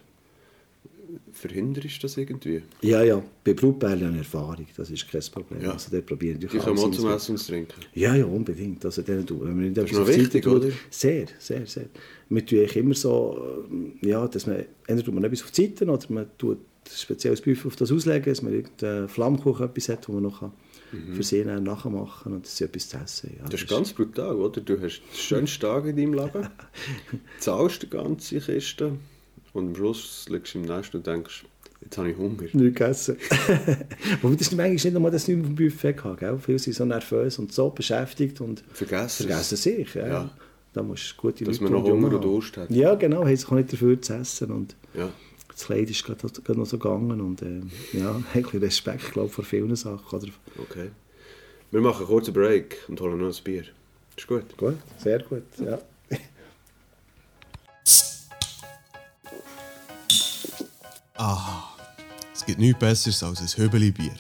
[1.32, 2.62] verhinderst du das irgendwie?
[2.82, 3.24] Ja, ja.
[3.44, 5.62] Bei Blutbärlen habe ich Erfahrung, das ist kein Problem.
[5.62, 5.72] Ja.
[5.72, 7.82] Also, die probieren die können auch zum Essen und Trinken?
[7.94, 8.84] Ja, ja, unbedingt.
[8.86, 10.72] Also, denen, wenn man das ist noch wichtig, tut, oder?
[10.90, 11.86] Sehr, sehr, sehr.
[12.30, 13.68] Man tut immer so,
[14.04, 17.42] äh, ja, dass man, entweder tut man etwas auf die Seite oder man tut spezielles
[17.42, 20.52] Buffet auf das auslegen, dass man irgendeinen Flammkuchen etwas hat, wo man noch kann
[21.14, 23.38] für sie nachmachen und sie etwas zu essen.
[23.40, 24.62] Ja, Das ist ganz brutal, oder?
[24.62, 26.50] Du hast den schönsten Tag in deinem Leben,
[27.40, 28.98] zahlst die ganze Kiste
[29.54, 31.46] und am Schluss liegst du im Nest und denkst,
[31.82, 32.42] jetzt habe ich Hunger.
[32.42, 33.18] nicht gegessen.
[34.22, 36.38] Wobei das manchmal nicht einmal das nicht vom Buffet gehabt, gell?
[36.40, 39.28] Viele sind so nervös und so beschäftigt und Vergessen.
[39.28, 39.94] vergessen sich.
[39.96, 40.08] Ja.
[40.08, 40.30] Ja.
[40.74, 42.24] Da musst du gute Dass Leute man noch Hunger und.
[42.24, 42.72] Durst hat.
[42.72, 45.10] Ja, genau, haben sich nicht dafür zu essen und Ja.
[45.52, 47.62] das Kleid ist gerade, gerade noch so gegangen und äh,
[47.92, 50.18] ja, ein bisschen Respekt, glaube ich, vor vielen Sachen.
[50.18, 50.32] Oder?
[50.60, 50.92] Okay.
[51.72, 53.64] Wir machen einen kurzen Break und holen noch ein Bier.
[54.16, 54.44] Ist gut?
[54.58, 55.80] Gut, sehr gut, ja.
[62.34, 64.14] Es gibt nichts Besseres als ein Höbeli-Bier.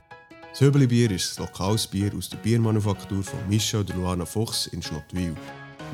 [0.51, 4.83] Das Höbeli-Bier ist ein lokales Bier aus der Biermanufaktur von Michel und Luana Fuchs in
[4.83, 5.35] Schnottwil.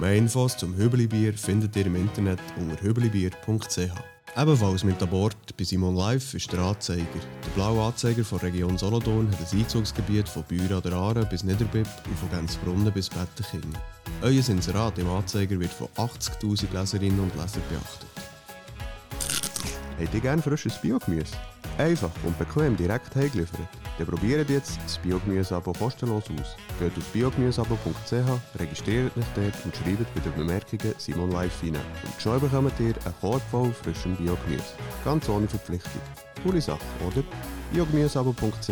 [0.01, 3.79] Mehr Infos zum Höbeli-Bier findet ihr im Internet unter höbelibier.ch.
[4.35, 7.05] Ebenfalls mit an Bord bei Simon Live ist der Anzeiger.
[7.45, 11.45] Der blaue Anzeiger von Region Solothurn hat ein Einzugsgebiet von Büren an der Aare bis
[11.45, 13.73] Niederbipp und von Gänzbrunnen bis Bettenking.
[14.21, 18.26] Euer Inserat im Anzeiger wird von 80'000 Leserinnen und Lesern beachtet.
[19.99, 21.35] Habt ihr gerne frisches Biogemüse?
[21.79, 23.67] Einfach und bequem direkt heimgeliefert?
[23.97, 26.55] Dann probiert jetzt das Biogemüse-Abo kostenlos aus.
[26.79, 31.75] Geht auf biogemüseabo.ch, registriert euch dort und schreibt bei den Bemerkungen Simon Live rein.
[31.75, 34.75] Und schon bekommt ihr einen Korb voll frischem Biogemüse.
[35.03, 36.01] Ganz ohne Verpflichtung.
[36.43, 37.23] Coole Sache, oder?
[37.73, 38.69] biogemüseabo.ch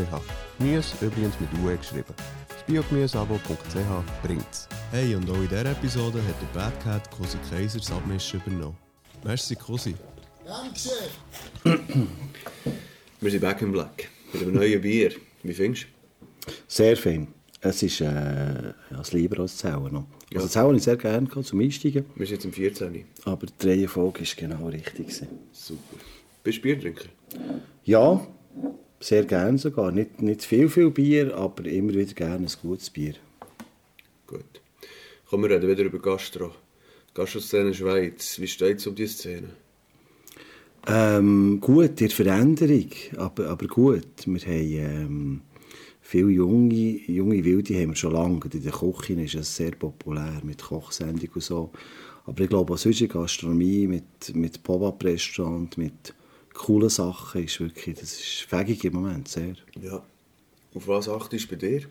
[0.59, 2.13] Gemüse übrigens mit UE geschrieben.
[2.49, 4.67] Das biogemüseabo.ch bringt's.
[4.91, 8.77] Hey, und auch in dieser Episode hat der Bad Cat Cosi Kaiser das Abmischen übernommen.
[9.23, 9.95] Merci, Cosi.
[13.19, 14.09] Wir sind back in black.
[14.31, 15.11] Mit einem neuen Bier.
[15.41, 16.51] Wie findest du?
[16.67, 17.29] Sehr fein.
[17.61, 20.05] Es ist äh, ja, lieber als Zellen noch.
[20.35, 23.05] Also Zellen habe ich sehr gerne gehabt, zum Einsteigen, Wir sind jetzt im 14.
[23.23, 25.07] aber die Reihenfolge war genau richtig.
[25.07, 25.27] gewesen.
[25.51, 25.97] Super.
[26.43, 27.09] Bist du Biertrinker?
[27.83, 28.27] Ja,
[28.99, 29.91] sehr gerne sogar.
[29.91, 33.15] Nicht, nicht viel, viel Bier, aber immer wieder gerne ein gutes Bier.
[34.27, 34.61] Gut.
[35.27, 36.53] Kommen wir reden wieder über Gastro.
[37.15, 38.39] Gastro-Szene Schweiz.
[38.39, 39.49] Wie steht es um die Szene?
[40.87, 44.25] Ähm, gut, der Veränderung, aber, aber gut.
[44.25, 45.41] Wir haben ähm,
[46.01, 46.73] viele junge,
[47.07, 48.39] junge Wilde haben wir schon lange.
[48.53, 51.71] In der Küche ist es sehr populär mit Kochsendung und so.
[52.25, 56.13] Aber ich glaube, auch sonst in Gastronomie mit, mit Pop-Up-Restaurant, mit
[56.53, 59.55] coolen Sachen ist wirklich, das ist fähig im Moment, sehr.
[59.81, 60.03] Ja.
[60.73, 61.81] Auf was achtest du bei dir?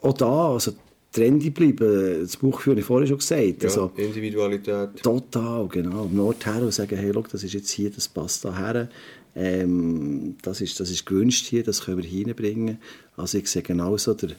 [0.00, 0.72] Auch da, also
[1.18, 3.62] trendy bleiben, das Buch habe ich vorhin schon gesagt.
[3.62, 5.02] Ja, Also, Individualität.
[5.02, 6.04] Total, genau.
[6.04, 8.88] Am Nord her und sagen, hey, look, das ist jetzt hier, das passt da her.
[9.34, 12.78] Ähm, das, ist, das ist gewünscht hier, das können wir hinbringen.
[13.16, 14.34] Also ich sehe genauso den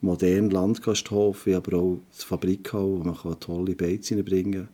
[0.00, 4.68] modernen Landgasthof, wie aber auch das Fabrikhall, wo man kann tolle Beiz reinbringen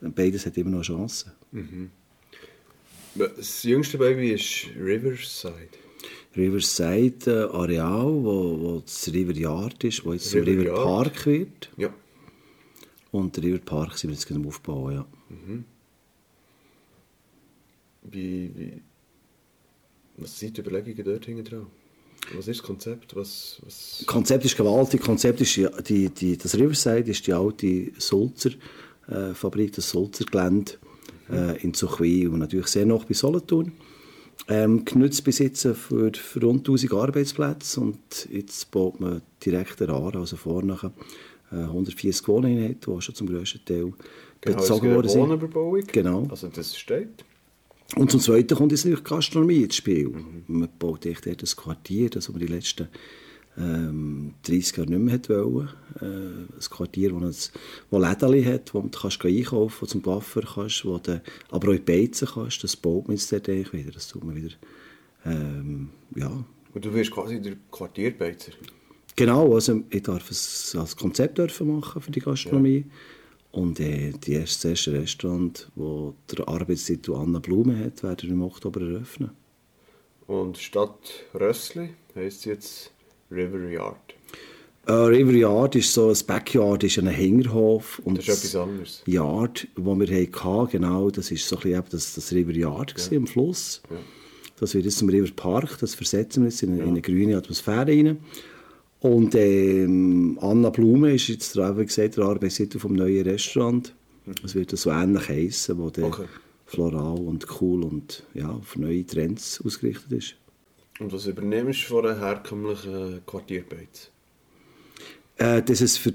[0.00, 0.12] kann.
[0.14, 1.32] Beides hat immer noch Chancen.
[3.14, 5.83] Das jüngste Baby ist Riverside.
[6.36, 10.84] Riverside äh, Areal, wo, wo das River Yard ist, wo jetzt zum River River.
[10.84, 11.70] Park wird.
[11.76, 11.92] Ja.
[13.12, 15.06] Und der River Park sind wir jetzt gerade Aufbauen, ja.
[18.10, 18.82] Wie, wie,
[20.16, 21.66] was sind die Überlegungen dort hinten dran?
[22.36, 23.14] Was ist das Konzept?
[23.16, 23.96] Was, was...
[23.98, 25.00] Das Konzept ist gewaltig.
[25.00, 25.56] Das Konzept ist
[25.88, 28.50] die, die, das Riverside ist die alte Sulzer
[29.08, 30.72] äh, Fabrik, das Sulzer Gelände
[31.30, 33.72] äh, in Zuchwil und natürlich sehr noch bei Solothurn.
[34.48, 34.84] Ähm,
[35.24, 40.78] jetzt für, für rund 1000 Arbeitsplätze und jetzt baut man direkt an, also vorne
[41.50, 43.92] äh, 140 Wohneinheiten, die schon zum grössten Teil
[44.44, 45.22] Genau, bezogen worden sind.
[45.22, 45.82] Wohnüberbauung.
[45.90, 46.26] Genau.
[46.28, 47.24] Also das steht.
[47.96, 50.10] Und zum Zweiten kommt jetzt natürlich Gastronomie ins Spiel.
[50.46, 52.88] Man baut echt dort ein Quartier, das man die letzten
[53.56, 55.68] ähm, 30 Jahre nicht mehr hat wollen.
[56.00, 57.30] Äh, ein Quartier, wo,
[57.90, 61.72] wo Läden hat, wo du kannst einkaufen wo du zum Coiffeur kannst, wo du aber
[61.72, 62.64] auch Beizen kannst.
[62.64, 63.90] Das baut man jetzt dort wieder.
[63.92, 64.54] Das tut man wieder,
[65.24, 66.44] ähm, ja.
[66.74, 68.52] Und du wirst quasi der Quartierbeizer.
[69.16, 72.84] Genau, also ich darf es als Konzept dürfen machen für die Gastronomie.
[73.52, 78.34] Und äh, die erste, das erste Restaurant, wo der Arbeitstitel Anna Blume hat, werden wir
[78.34, 79.30] im Oktober eröffnen.
[80.26, 82.93] Und statt Rössli heisst es jetzt
[83.34, 84.14] River Yard.
[84.86, 88.00] Äh, River Yard ist so, ein Backyard ist ein Hängerhof.
[88.04, 89.02] Und Das ist etwas anderes.
[89.06, 93.16] Yard, wo wir hatten, genau, das ist so ein bisschen das, das River Yard ja.
[93.18, 93.82] am Fluss.
[94.60, 97.86] Das wird jetzt zum River Park, das versetzen wir jetzt in, in eine grüne Atmosphäre
[97.88, 98.18] rein.
[99.00, 103.94] Und ähm, Anna Blume ist jetzt, wie gesagt, der Arbeitstitel vom neuen Restaurant.
[104.42, 106.24] Es wird so ähnlich heißen, wo der Okay.
[106.64, 110.36] floral und cool und ja, auf neue Trends ausgerichtet ist.
[111.00, 114.10] Und was übernimmst du von einer herkömmlichen Quartierbeiz?
[115.36, 116.12] äh, dass es für,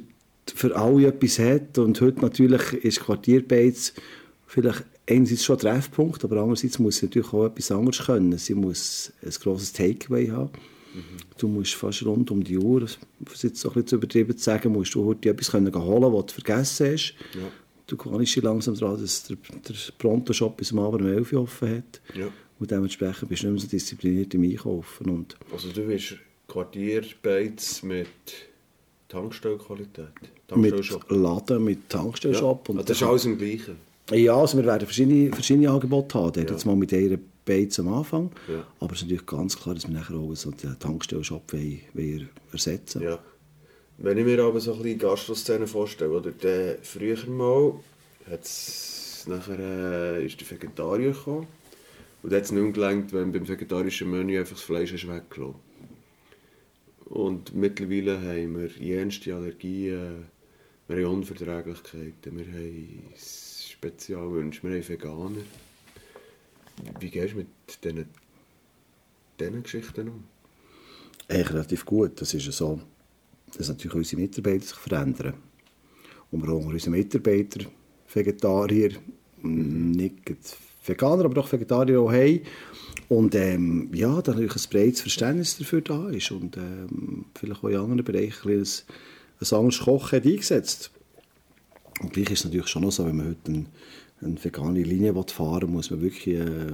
[0.54, 1.78] für alle etwas hat.
[1.78, 3.94] Und heute natürlich ist Quartierbeiz
[4.48, 8.38] vielleicht einerseits schon ein Treffpunkt, aber andererseits muss sie natürlich auch etwas anderes können.
[8.38, 10.52] Sie muss ein grosses Takeaway haben.
[11.38, 12.98] Du musst fast rund um die Uhr, das
[13.32, 16.13] ist jetzt so ein bisschen zu übertrieben zu sagen, musst du heute etwas können holen
[16.13, 17.15] was du vergessen hast.
[17.36, 17.48] Ja.
[17.86, 21.78] Du dich langsam daran, dass der, der Pronto-Shop bis am Abend um 11 Uhr offen
[21.78, 22.02] hat.
[22.15, 22.28] Ja.
[22.60, 25.10] Und dementsprechend bist du nicht mehr so diszipliniert im Einkaufen.
[25.10, 26.15] Und Also du bist
[26.48, 28.08] Quartierbeiz mit
[29.08, 30.08] Tankstellqualität.
[30.56, 31.10] mit.
[31.10, 32.67] Laden, mit Tankstellshop.
[32.67, 32.74] Ja.
[32.74, 33.78] Und Ah, das ist alles im Gleichen.
[34.12, 36.43] Ja, also wir werden verschiedene, verschiedene Angebote haben.
[36.43, 36.50] Ja.
[36.52, 38.32] Jetzt mal mit einer Beiz am Anfang.
[38.48, 38.65] Ja.
[38.80, 42.30] Aber es ist natürlich ganz klar, dass wir nachher auch so den Tankstellshop wollen, wollen
[42.52, 43.19] ersetzen Ja.
[44.00, 47.74] Wenn ich mir aber so ein bisschen Gastroszene vorstelle, oder der früher mal
[48.30, 51.48] hat's nachher äh, ist der Vegetarier gekommen
[52.22, 55.56] und hat es nicht gelangt, wenn beim vegetarischen Menü einfach das Fleisch weggelassen.
[57.06, 60.26] Und mittlerweile haben wir jenste Allergien,
[60.88, 65.42] wir haben Unverträglichkeiten, wir haben Spezialwünsche, wir haben Veganer.
[67.00, 67.48] Wie gehst du mit
[67.84, 68.06] diesen,
[69.40, 70.24] diesen Geschichten um?
[71.28, 72.20] Eigentlich relativ gut.
[72.22, 72.80] Das ist ja so,
[73.56, 75.36] dass natürlich unsere Mitarbeiter sich verändern.
[76.32, 77.66] Und wir auch unsere Mitarbeiter,
[78.12, 78.92] Vegetarier,
[79.42, 80.26] mm, nicht
[80.89, 82.41] Veganer, aber doch Vegetarier auch haben.
[83.08, 87.69] Und ähm, ja, da natürlich ein breites Verständnis dafür da ist und ähm, vielleicht auch
[87.69, 90.91] in anderen Bereichen ein, ein, anderes Kochen eingesetzt.
[92.02, 93.65] Und gleich ist es natürlich schon noch so, wenn man heute eine,
[94.21, 96.67] eine vegane Linie fahren will, muss man wirklich äh,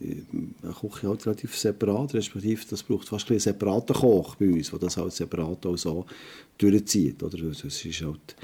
[0.00, 4.78] eine Küche halt relativ separat, respektive das braucht fast einen separaten Koch bei uns, der
[4.78, 6.06] das halt separat auch so
[6.58, 7.22] durchzieht.
[7.22, 7.38] Oder?
[7.38, 8.36] Das ist halt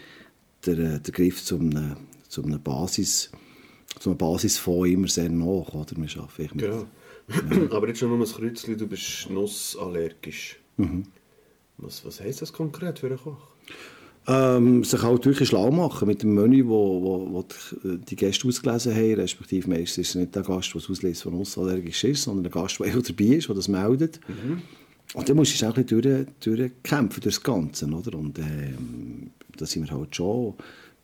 [0.66, 1.96] der, äh, der Griff zu einem,
[2.28, 3.30] zu einem Basis,
[4.02, 5.46] zu einem Basisfonds immer sehr nach.
[5.46, 5.96] Oder?
[5.96, 6.86] Wir arbeiten mit, Genau.
[7.70, 10.58] Aber jetzt schon nur ein Kreuzchen, du bist nussallergisch.
[11.78, 13.48] Was, was heisst das konkret für einen Koch?
[14.26, 18.46] Ähm, sich halt wirklich schlau machen mit dem Menü, wo, wo, wo die, die Gäste
[18.46, 22.22] ausgelesen haben, respektive meistens ist es nicht der Gast, der es ausliest, der nussallergisch ist,
[22.22, 24.20] sondern der Gast, der dabei ist, der das meldet.
[25.14, 26.26] Und dann musst du auch ein bisschen durch,
[26.58, 28.16] durchkämpfen durch das Ganze, oder?
[28.16, 30.54] Und ähm, da sind wir halt schon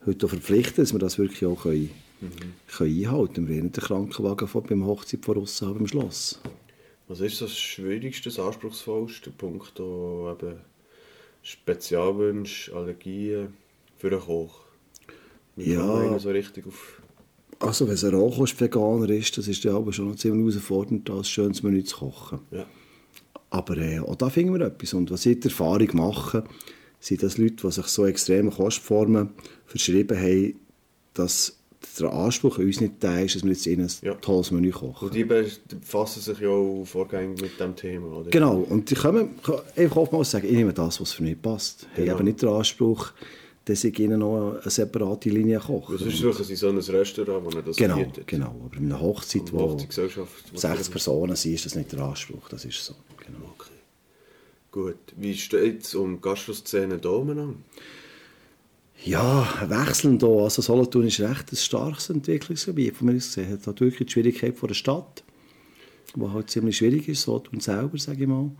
[0.06, 3.48] heute verpflichtet, dass wir das wirklich auch können, können einhalten können.
[3.48, 6.40] Wir haben den Krankenwagen von, beim Hochzeit von Russen haben im Schloss.
[7.08, 10.58] Was ist das schwierigste, das anspruchsvollste Punkt, eben
[11.42, 13.54] Spezialwünsche, Allergien
[13.96, 14.60] für einen Koch?
[15.56, 16.18] Wie Ja.
[16.18, 17.00] so richtig auf...
[17.60, 21.62] Also wenn es ein Rohkost-Veganer ist, das ist dann aber schon ziemlich herausfordernd, als schönes
[21.62, 22.40] Menü zu kochen.
[22.52, 22.66] Ja.
[23.50, 24.94] Aber äh, auch da finden wir etwas.
[24.94, 26.44] Und was ich die Erfahrung mache,
[27.00, 29.30] sind das Leute, die sich so extreme Kostformen
[29.66, 30.54] verschrieben haben,
[31.14, 31.57] dass
[32.00, 34.14] der Anspruch an uns nicht da ist, dass wir jetzt ihnen ein Ja.
[34.14, 35.06] tolles Menü kochen.
[35.08, 38.30] Und die be- befassen sich ja auch vorgängig mit dem Thema, oder?
[38.30, 41.86] Genau, und die können können einfach oftmals sagen, ich nehme das, was für mich passt.
[41.92, 42.14] Ich Genau.
[42.14, 43.12] habe nicht den Anspruch,
[43.64, 45.92] dass ich ihnen noch eine separate Linie koche.
[45.92, 48.26] Das ist sie so ein Restaurant, wo er das Genau, bietet.
[48.26, 48.46] genau.
[48.46, 50.44] Aber bei einer Hochzeit, wo Hochzeitsgesellschaft.
[50.52, 52.48] wo- sechs Personen sind, ist das nicht der Anspruch.
[52.48, 52.94] Das ist so.
[53.24, 53.44] Genau.
[53.56, 53.70] Okay.
[54.70, 54.96] Gut.
[55.16, 57.54] Wie steht es um die Gastroszene da umeinander?
[59.04, 60.28] Ja, wechseln hier.
[60.28, 63.52] Also Solothurn ist recht ein starkes Entwicklungsgebiet, von mir aus gesehen.
[63.52, 65.24] Hat halt wirklich die Schwierigkeit von der Stadt,
[66.14, 68.50] die halt ziemlich schwierig ist, Solothurn selber, sage ich mal.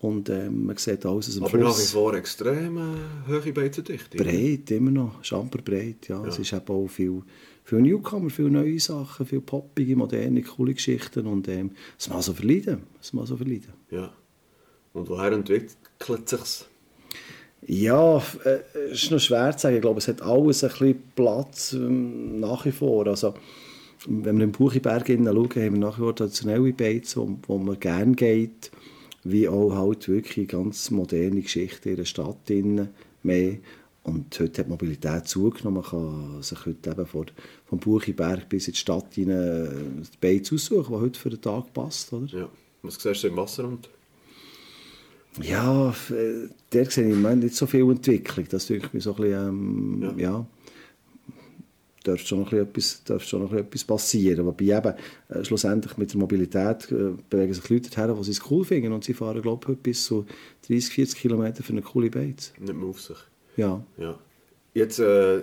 [0.00, 1.90] Und ähm, man sieht alles aus dem Aber nach wie Fluss.
[1.90, 4.16] vor extrem äh, hohe Beizendichte.
[4.16, 5.22] Breit, immer noch.
[5.22, 6.24] Schamperbreit, ja.
[6.24, 7.22] Es ist eben auch viel,
[7.64, 11.26] viel Newcomer, viele neue Sachen, viel poppige, moderne, coole Geschichten.
[11.26, 12.84] Und ähm, es mal so verleiden.
[12.98, 13.74] Es mal so verleiden.
[13.90, 14.10] Ja.
[14.94, 16.69] Und woher entwickelt sich's?
[17.66, 18.58] Ja, äh,
[18.90, 19.76] es ist noch schwer zu sagen.
[19.76, 23.06] Ich glaube, es hat alles ein bisschen Platz ähm, nach wie vor.
[23.06, 23.34] Also,
[24.06, 27.78] wenn wir im Buchiberg schauen, haben wir nach wie vor traditionelle Beiz, wo, wo man
[27.78, 28.70] gerne geht,
[29.24, 32.50] wie auch halt wirklich ganz moderne Geschichten in der Stadt
[33.22, 33.58] mehr.
[34.02, 35.82] Und heute hat die Mobilität zugenommen.
[35.82, 37.26] Man kann sich heute eben von,
[37.66, 41.42] vom Buchiberg bis in die Stadt rein äh, die Beiz aussuchen, die heute für den
[41.42, 42.12] Tag passt.
[42.14, 42.26] Oder?
[42.26, 42.48] Ja.
[42.82, 43.90] Was siehst du im Wasseramt?
[45.40, 48.46] Ja, äh, der sehe ich im Moment nicht so viel Entwicklung.
[48.50, 50.30] Das denke ich so ein bisschen, ähm, Ja.
[50.32, 50.46] ja.
[52.04, 54.46] Dürfte schon noch etwas, dürfte schon noch etwas passieren.
[54.46, 54.94] Wobei eben,
[55.28, 58.92] äh, schlussendlich mit der Mobilität äh, bewegen sich Leute her, die es cool finden.
[58.92, 60.24] Und sie fahren, glaube ich, heute bis zu
[60.66, 62.52] 30, 40 Kilometer für eine coole Beiz.
[62.58, 63.18] Nicht mehr auf sich.
[63.56, 63.84] Ja.
[63.98, 64.18] Ja.
[64.72, 65.42] Jetzt, äh,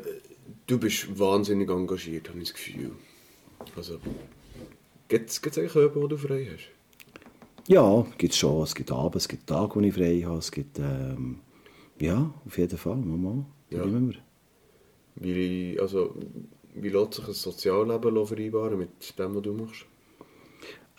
[0.66, 2.92] du bist wahnsinnig engagiert, habe ich das Gefühl.
[3.76, 4.00] Also,
[5.08, 6.70] gibt es eigentlich jemanden, wo du frei hast?
[7.68, 8.64] Ja, gibt es schon.
[8.64, 10.40] Es gibt Abend, es gibt Tage, wo ich frei habe.
[10.40, 11.40] Es gibt, ähm,
[12.00, 12.96] ja, auf jeden Fall.
[12.98, 13.84] Mama, Ja.
[13.84, 14.14] immer.
[15.16, 16.16] Wie, also,
[16.76, 19.86] wie lässt sich ein Sozialleben vereinbaren mit dem, was du machst?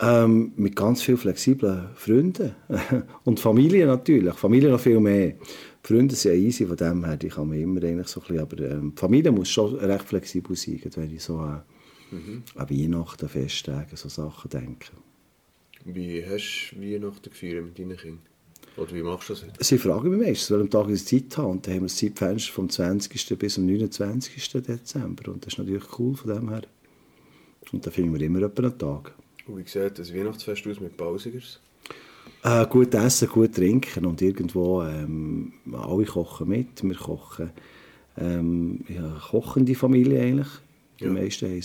[0.00, 2.54] Ähm, mit ganz vielen flexiblen Freunden.
[3.24, 4.34] und Familie natürlich.
[4.34, 5.30] Familie noch viel mehr.
[5.30, 5.36] Die
[5.82, 8.42] Freunde sind ja easy, von dem her, die kann man immer eigentlich so ein bisschen,
[8.42, 11.60] aber ähm, die Familie muss schon recht flexibel sein, wenn ich so, äh,
[12.56, 14.96] an Weihnachten, Festtage, so Sachen denken.
[15.94, 18.20] Wie hast du Weihnachten gefeiert mit deinen Kindern?
[18.76, 19.64] Oder wie machst du das heute?
[19.64, 21.48] Sie fragen mich meistens, welchem Tag ich Zeit habe.
[21.48, 23.38] Und dann haben wir das Zeitfenster vom 20.
[23.38, 24.52] bis zum 29.
[24.62, 25.32] Dezember.
[25.32, 26.62] Und das ist natürlich cool von dem her.
[27.72, 29.14] Und da finden wir immer einen Tag.
[29.46, 31.58] Und wie sieht das Weihnachtsfest aus mit Pausigers?
[32.44, 36.82] Äh, gut essen, gut trinken und irgendwo ähm, alle kochen mit.
[36.84, 37.50] Wir kochen,
[38.16, 40.48] ähm, ja, kochende Familie eigentlich.
[41.00, 41.10] Die Ja.
[41.10, 41.62] meisten haben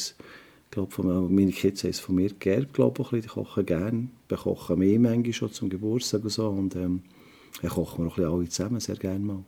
[0.74, 3.22] glaube, von, meine Kids haben es von mir geerbt, glaube ich, ein bisschen.
[3.22, 4.08] die kochen gerne.
[4.28, 6.48] Wir kochen mehr manchmal schon zum Geburtstag und so.
[6.50, 7.02] Und ähm,
[7.62, 9.44] dann kochen wir auch ein bisschen alle zusammen, sehr gerne mal.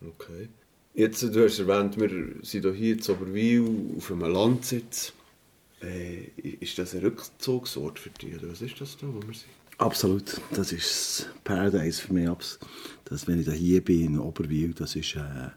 [0.00, 0.48] Okay.
[0.94, 2.10] Jetzt, du hast erwähnt, wir
[2.42, 5.12] sind hier in Oberwil auf einem Landsitz.
[5.82, 6.28] Äh,
[6.60, 8.34] ist das ein Rückzugsort für dich?
[8.36, 9.46] Oder was ist das da, wo wir sind?
[9.78, 12.28] Absolut, das ist das Paradise für mich.
[12.28, 12.58] abs-
[13.04, 15.50] Das, wenn ich da hier bin in Oberwil, das ist, äh,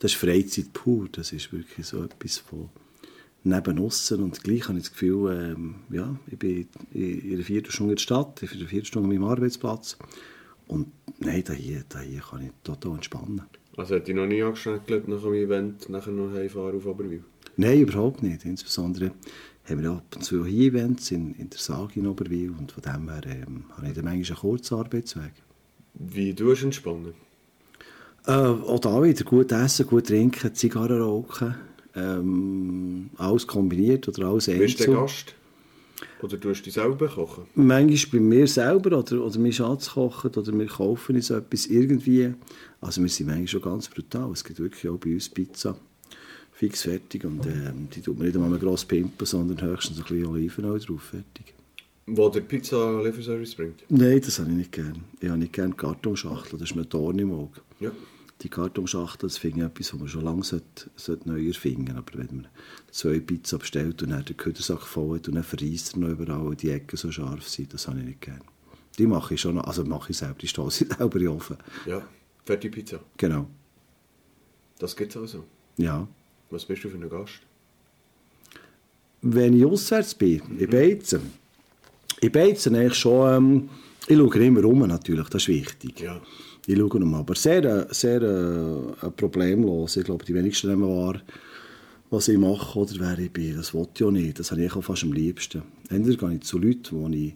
[0.00, 1.08] das ist Freizeit pur.
[1.12, 2.68] Das ist wirklich so etwas von
[3.44, 4.22] neben aussen.
[4.22, 7.96] Und gleich habe ich das Gefühl, ähm, ja, ich bin in in einer Viertelstunde in
[7.96, 9.96] der Stadt, ich bin in einer Viertelstunde an meinem Arbeitsplatz.
[10.66, 13.42] Und nein, da hier, da hier kann ich total entspannen.
[13.76, 17.22] Also hat dich noch nie angestrengt, nach dem Event nachher noch heimfahren auf Oberwil?
[17.56, 18.44] Nein, überhaupt nicht.
[18.44, 19.12] Insbesondere
[19.64, 22.50] haben wir ab und zu hier Events in, in der Sage in Oberwil.
[22.50, 25.32] Und von dem her ähm, habe ich dann manchmal einen kurzen Arbeitsweg.
[25.94, 27.14] Wie du entspannen?
[28.26, 31.54] Äh, auch da wieder gut essen, gut trinken, Zigarren rauchen.
[31.96, 34.94] Ähm, alles kombiniert oder alles Bist du der.
[34.94, 35.34] Gast?
[36.22, 37.44] Oder tust du selber kochen?
[37.54, 42.34] Manchmal bei mir selber oder, oder mein Schatz kochen oder wir kaufen uns etwas irgendwie.
[42.80, 44.30] Also wir sind manchmal schon ganz brutal.
[44.32, 45.76] Es gibt wirklich auch bei uns Pizza
[46.54, 50.26] fix fertig und ähm, die tut man nicht einmal gross pimpen, sondern höchstens ein bisschen
[50.26, 51.54] Olivenöl drauf, fertig.
[52.06, 53.84] Wo der Pizza-Lieferservice bringt?
[53.88, 55.04] Nein, das habe ich nicht gern.
[55.20, 57.60] Ich habe nicht gern Kartonschachteln, das ist mir Dorn im Auge.
[57.80, 57.90] Ja.
[58.44, 62.12] Die Kartonschachtel, das finde ich etwas, was man schon lange sollte, sollte neu erfinden Aber
[62.18, 62.46] wenn man
[62.90, 66.46] zwei Pizza bestellt und dann den Küdersack voll hat und dann verreisst er noch überall,
[66.46, 68.42] weil die Ecken so scharf sind, das habe ich nicht gern.
[68.98, 71.56] Die mache ich schon, also mache ich selber, die stehe ich selber in den Ofen.
[71.86, 72.06] Ja.
[72.44, 73.00] Fertig Pizza.
[73.16, 73.48] Genau,
[74.78, 75.44] Das gibt's also.
[75.78, 76.06] ja.
[76.50, 77.40] Was bist du für ein Gast?
[79.22, 81.32] Wenn ich auswärts bin, in Beizen,
[82.20, 83.68] in Beizen eigentlich schon, ähm,
[84.06, 86.00] ich schaue immer rum natürlich, das ist wichtig.
[86.00, 86.20] Ja.
[86.66, 89.98] Ich schaue nochmal, aber sehr, sehr äh, problemlos.
[89.98, 91.20] Ich glaube, die wenigsten nehmen wahr,
[92.08, 93.56] was ich mache oder wer ich bin.
[93.56, 94.38] Das wollte ich auch nicht.
[94.38, 95.62] Das habe ich auch fast am liebsten.
[95.90, 97.34] Entweder gehe ich zu Leuten, wo, ich,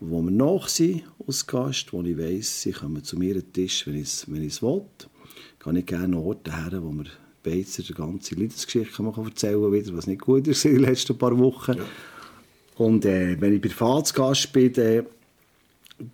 [0.00, 3.52] wo mir nach sind als Gast, wo ich weiss, sie kommen zu mir an den
[3.52, 4.82] Tisch, wenn ich es wenn ich's will.
[5.62, 7.04] Gehe ich gerne an Orte her, wo mir
[7.42, 11.38] Beizer die ganze kann man erzählen wieder, was nicht gut ist in den letzten paar
[11.38, 11.76] Wochen.
[12.76, 15.06] Und äh, wenn ich Privatsgast bin, dann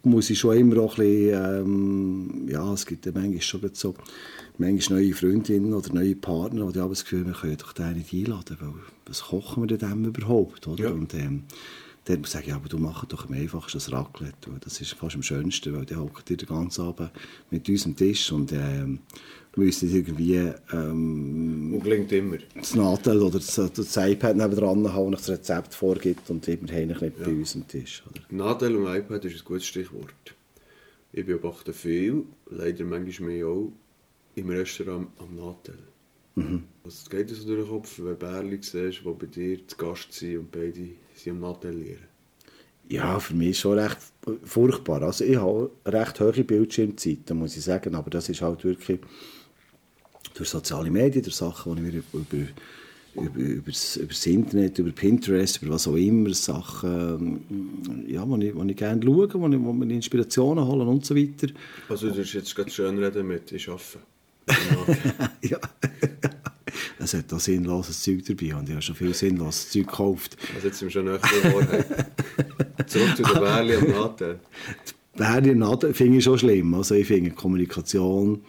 [0.03, 3.95] muss ich schon immer auch ein bisschen, ähm, ja, es gibt ja manchmal schon so,
[4.59, 8.13] manchmal neue Freundinnen oder neue Partner, die haben das Gefühl, wir können doch den nicht
[8.13, 8.75] einladen, weil
[9.07, 10.85] was kochen wir denn dem überhaupt, oder?
[10.85, 10.91] Ja.
[10.91, 11.45] Und ähm,
[12.05, 14.95] dann muss ich sagen, ja, aber du mach doch am einfachsten das Raclette, das ist
[14.95, 17.11] fast am schönsten, weil dann hockt ihr den ganzen Abend
[17.51, 19.01] mit uns am Tisch und ähm,
[19.57, 22.39] müsst nicht irgendwie ähm, Und gelingt immer.
[22.55, 27.01] das Nadel oder das, das iPad nebenan haben, das das Rezept vorgibt und immer eigentlich
[27.01, 28.23] nicht bei uns am Tisch, oder?
[28.31, 30.35] Nadel und iPad ist ein gutes Stichwort.
[31.13, 33.73] Ich beobachte viel, leider manchmal mehr auch,
[34.35, 35.79] im Restaurant am Nadel.
[36.85, 39.77] Was geht dir so durch den Kopf, wenn du Bärli siehst, die bei dir zu
[39.77, 42.07] Gast sind und beide sind am Nadel lehren?
[42.89, 43.99] Ja, für mich schon recht
[44.43, 45.03] furchtbar.
[45.03, 49.01] Also ich habe recht hohe Bildschirmzeiten, muss ich sagen, aber das ist halt wirklich
[50.35, 52.49] durch soziale Medien, durch Sachen, die ich mir über,
[53.15, 58.27] über, über, das, über das Internet, über Pinterest, über was auch immer, Sachen, ähm, ja,
[58.27, 61.49] wo ich, wo ich gerne schaue, wo, ich, wo mir Inspirationen holen und so weiter.
[61.89, 63.99] Also du hast jetzt gerade schön reden mit «Ich arbeite».
[65.43, 65.59] ja.
[66.99, 70.37] Es hat auch sinnloses Zeug dabei und ich habe schon viel sinnloses Zeug gekauft.
[70.55, 72.87] Also jetzt sind wir schon näher der.
[72.87, 74.41] Zurück zu den Bärli am Nadel.
[75.17, 76.75] Bärli Nadel finde ich schon schlimm.
[76.75, 78.43] Also ich finde Kommunikation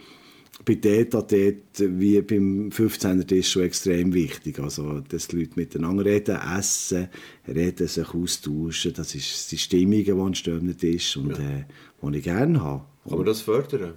[0.64, 4.58] bei dort an dort wie beim 15er Tisch schon extrem wichtig.
[4.58, 7.08] Also, dass die Leute miteinander reden, essen,
[7.46, 8.92] reden, sich austauschen.
[8.94, 11.64] Das ist die Stimmung, die entstehen am Tisch und äh,
[12.02, 12.84] die ich gerne habe.
[13.08, 13.94] Kann man das fördern?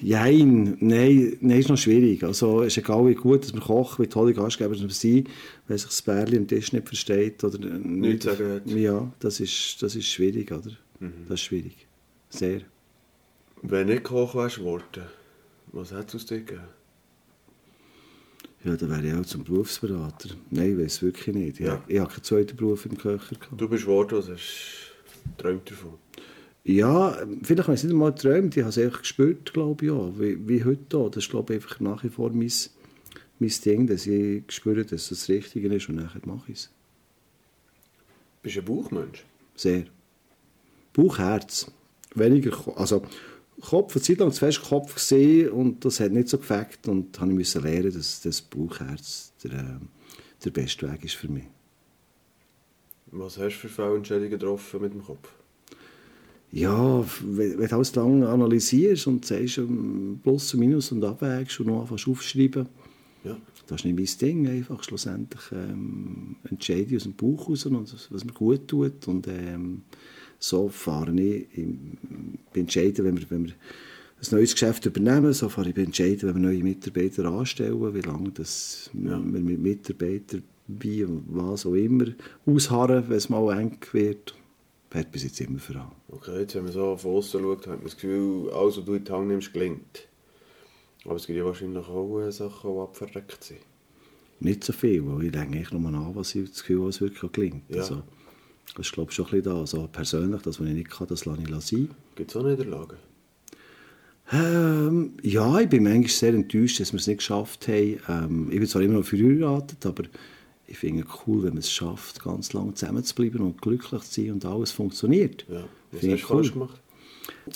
[0.00, 2.24] Jein, nein, nein, ist noch schwierig.
[2.24, 5.28] Also, es ist egal, wie gut dass wir kochen, wie tolle Gastgeber wir sind,
[5.68, 8.68] wenn sich das Bärli am Tisch nicht versteht oder nicht sagen hat.
[8.68, 10.72] Ja, das ist, das ist schwierig, oder?
[11.28, 11.86] Das ist schwierig.
[12.30, 12.62] Sehr.
[13.62, 15.04] Wenn nicht Koch wärst geworden,
[15.68, 16.62] was hätte es aus dir gegeben?
[18.64, 20.30] Ja, dann wäre ich auch zum Berufsberater.
[20.50, 21.60] Nein, ich weiß es wirklich nicht.
[21.60, 21.72] Ich, Ja.
[21.72, 23.60] habe- ich habe keinen zweiten Beruf im Köcher gehabt.
[23.60, 24.92] Du bist geworden, also hast
[25.36, 25.94] geträumt davon.
[26.64, 27.10] Ja,
[27.42, 28.56] vielleicht habe ich es nicht einmal geträumt.
[28.56, 30.12] Ich habe es einfach gespürt, glaube ich, auch.
[30.16, 31.10] Wie, wie heute auch.
[31.10, 32.52] Das ist, glaube ich, einfach nach wie vor mein,
[33.40, 36.70] mein Ding, dass ich spüre, dass es das Richtige ist und nachher mache ich es.
[38.42, 39.24] Bist du ein Bauchmensch?
[39.56, 39.84] Sehr.
[40.92, 41.68] Bauch, Herz.
[42.14, 43.02] Weniger, also
[43.62, 47.18] Kopf, eine Zeit lang zu fest Kopf gesehen und das hat nicht so gefällt und
[47.20, 49.64] habe ich müssen lernen, dass das Bauch, Herz der, äh,
[50.44, 51.44] der beste Weg ist für mich.
[53.12, 55.28] Was hast du für Fehlentscheidungen getroffen mit dem Kopf?
[56.50, 61.60] Ja, wenn wenn du alles lange analysierst und sagst ähm, Plus und Minus und abwägst
[61.60, 62.66] und noch anfängst aufschreiben,
[63.24, 63.36] Ja.
[63.66, 67.92] das ist nicht mein Ding, einfach schlussendlich ähm, entscheide ich aus dem Bauch raus und
[67.92, 69.82] was, was mir gut tut und ähm,
[70.42, 71.98] so fahre ich im,
[72.52, 76.42] bei Entscheiden, wenn wir, wenn wir ein neues Geschäft übernehmen, so fahre ich Entscheiden, wenn
[76.42, 82.06] wir neue Mitarbeiter anstellen, wie lange das wir mit Mitarbeitern wie und was auch immer
[82.44, 84.34] ausharren, wenn es mal eng wird,
[84.90, 85.92] fährt bis jetzt immer voran.
[86.08, 88.94] Okay, jetzt wenn man so von außen schaut, hat man das Gefühl, alles, was du
[88.94, 90.08] in die Hand nimmst, gelingt.
[91.04, 93.60] Aber es gibt ja wahrscheinlich auch Sachen, die abverreckt sind.
[94.40, 97.00] Nicht so viel, weil ich denke eigentlich nur an, was ich das Gefühl habe, was
[97.00, 97.62] wirklich gelingt.
[97.68, 97.80] Ja.
[97.80, 98.02] Also,
[98.76, 99.60] das ist glaube ich schon ein bisschen da.
[99.60, 101.90] Also persönlich, das, was ich nicht kann, das lasse ich sein.
[102.14, 102.96] Gibt es auch Niederlagen?
[104.32, 107.98] Ähm, ja, ich bin manchmal sehr enttäuscht, dass wir es nicht geschafft haben.
[108.08, 110.04] Ähm, ich bin zwar immer noch verheiratet, aber
[110.66, 114.02] ich finde es cool, wenn man es schafft, ganz lange zusammen zu bleiben und glücklich
[114.02, 115.44] zu sein und alles funktioniert.
[115.50, 115.64] Ja.
[115.90, 116.80] Was Finde hast du falsch gemacht?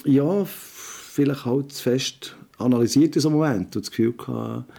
[0.05, 4.71] Ja, vielleicht halt zu fest analysiert in so einem Moment und das Gefühl gehabt,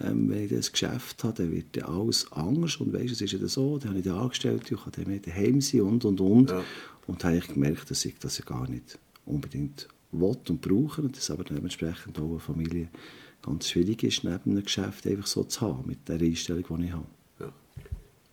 [0.00, 3.32] ähm, wenn ich das Geschäft habe, dann wird dann alles anders und weißt, es ist
[3.32, 6.20] ja so, dann habe ich den Angestellten, ich kann dann mehr daheim sein und und
[6.20, 6.50] und.
[6.50, 6.64] Ja.
[7.06, 11.02] Und dann habe ich gemerkt, dass ich das ja gar nicht unbedingt will und brauche
[11.02, 12.88] und dass aber dementsprechend auch eine Familie
[13.42, 16.92] ganz schwierig ist, neben einem Geschäft einfach so zu haben, mit der Einstellung, die ich
[16.92, 17.06] habe.
[17.40, 17.52] Ja.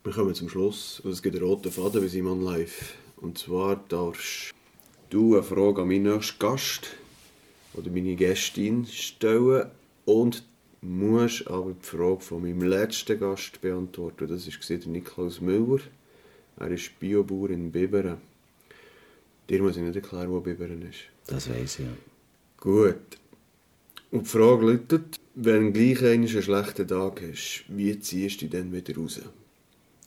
[0.03, 0.99] Wir kommen zum Schluss.
[1.01, 2.95] und Es gibt einen roten Faden bei Simon Live.
[3.17, 4.51] Und zwar darfst
[5.09, 6.87] du eine Frage an meinen nächsten Gast
[7.73, 9.67] oder meine Gästin stellen
[10.05, 10.43] und
[10.81, 14.27] musst aber die Frage von meinem letzten Gast beantworten.
[14.27, 15.81] Das war der Niklaus Müller.
[16.57, 18.17] Er ist Biobauer in Biberen.
[19.49, 20.99] Dir muss ich nicht erklären, wo Biberen ist.
[21.27, 21.91] Das weiß ich ja.
[22.57, 22.95] Gut.
[24.11, 28.47] Und die Frage lautet, wenn du gleich einmal einen schlechten Tag hast, wie ziehst du
[28.47, 29.21] dich dann wieder raus?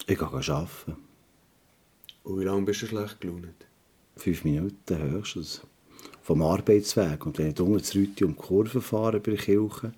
[0.07, 0.97] Ich gehe arbeiten.
[2.25, 3.67] Und wie lange bist du schlecht gelaunt?
[4.17, 5.63] fünf Minuten höchstens
[6.23, 7.27] vom Arbeitsweg.
[7.27, 9.93] Und wenn ich unten zu Rüti um die Kurve fahre über die Kirche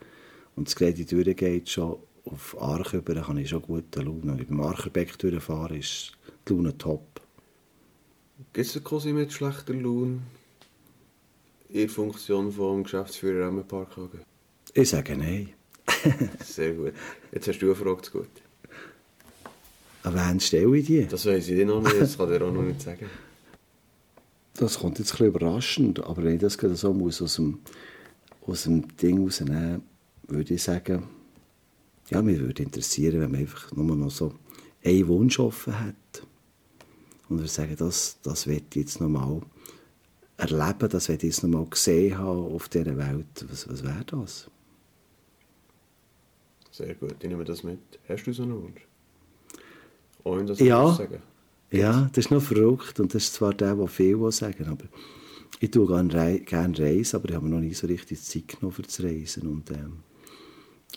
[0.56, 4.20] und das Gerät durchgeht, schon auf Arch über, habe ich schon gute Laune.
[4.24, 6.12] Wenn ich beim Archerbeck durchfahre, ist
[6.48, 7.20] die Laune top.
[8.52, 10.20] Gibt es Cousin mit schlechter Laune
[11.68, 13.96] in der Funktion vom Geschäftsführer am Park?
[14.74, 15.50] Ich sage nein.
[16.44, 16.92] Sehr gut.
[17.32, 18.28] Jetzt hast du eine Frage zu gut.
[20.02, 21.06] An wen stelle ich die?
[21.06, 23.06] Das weiß ich noch nicht, das kann ich dir auch noch nicht sagen.
[24.54, 27.58] Das kommt jetzt ein bisschen überraschend, aber wenn ich das gerade so muss aus dem,
[28.46, 29.82] aus dem Ding rausnehmen
[30.28, 31.04] würde ich sagen,
[32.10, 34.34] ja, mich würde interessieren, wenn man einfach nur noch so
[34.84, 35.94] einen Wunsch offen hat.
[37.28, 39.42] Und wir sagen, das, das ich jetzt noch mal
[40.36, 43.44] erleben, das ich jetzt noch mal gesehen haben auf dieser Welt.
[43.50, 44.48] Was, was wäre das?
[46.70, 47.78] Sehr gut, ich nehme das mit.
[48.08, 48.86] Hast du so einen Wunsch?
[50.24, 50.92] Ohne das Ja.
[50.92, 51.22] sagen.
[51.70, 54.84] Ja, das ist noch verrückt und das ist zwar der, der viel sagen aber
[55.58, 58.48] ich tue gerne, rei gerne reisen, aber ich habe mir noch nie so richtig Zeit
[58.48, 59.94] genommen für zu reisen und ähm,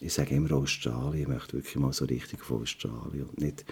[0.01, 3.65] ich sage immer Australien, ich möchte wirklich mal so richtig von Australien und nicht,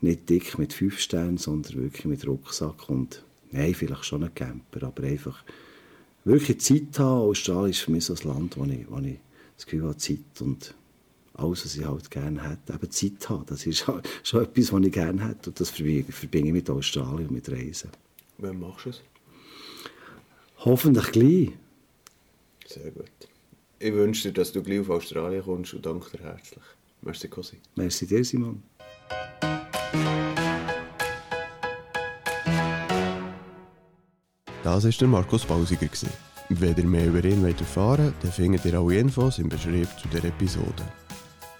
[0.00, 4.86] nicht dick mit fünf Sternen, sondern wirklich mit Rucksack und nein, vielleicht schon ein Camper,
[4.86, 5.44] aber einfach
[6.24, 7.28] wirklich Zeit haben.
[7.28, 9.18] Australien ist für mich so ein Land, wo ich, wo ich
[9.56, 10.74] das Gefühl habe, Zeit und
[11.34, 13.46] alles, was ich halt gerne hätte, eben Zeit haben.
[13.46, 13.86] Das ist
[14.22, 15.50] schon etwas, was ich gerne hätte.
[15.50, 17.90] Und das verbinde ich mit Australien und mit Reisen.
[18.38, 19.02] Wann machst du es?
[20.58, 21.50] Hoffentlich gleich.
[22.66, 23.10] Sehr gut.
[23.84, 26.62] Ich wünsche dir, dass du gleich auf Australien kommst und danke dir herzlich.
[27.00, 27.58] Merci, Cousin.
[27.74, 28.62] Merci dir, Simon.
[34.62, 35.88] Das war der Markus Bausiger.
[36.48, 40.06] Wenn ihr mehr über ihn erfahren wollt, dann findet ihr alle Infos im Beschrieb zu
[40.12, 40.84] der Episode.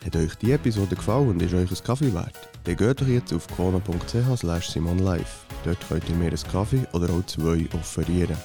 [0.05, 2.49] Hat euch die Episode gefallen und ist euch ein Kaffee wert?
[2.63, 5.27] Dann geht doch jetzt auf kona.ch slash simonlive.
[5.65, 8.37] Dort könnt ihr mir einen Kaffee oder auch zwei offerieren.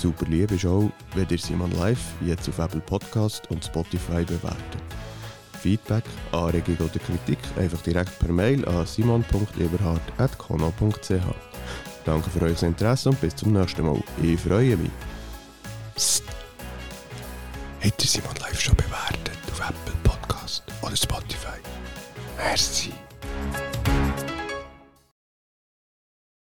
[0.00, 4.56] Super lieb ist auch, wenn ihr Simon Live jetzt auf Apple Podcast und Spotify bewertet.
[5.60, 11.10] Feedback, Anregung oder Kritik einfach direkt per Mail an simon.eberhard.kono.ch.
[12.06, 14.02] Danke für euer Interesse und bis zum nächsten Mal.
[14.22, 14.90] Ich freue mich.
[15.94, 16.24] Psst.
[17.84, 21.58] Habt ihr Simon Live schon bewertet auf Apple Podcast oder Spotify?
[22.38, 22.94] Merci.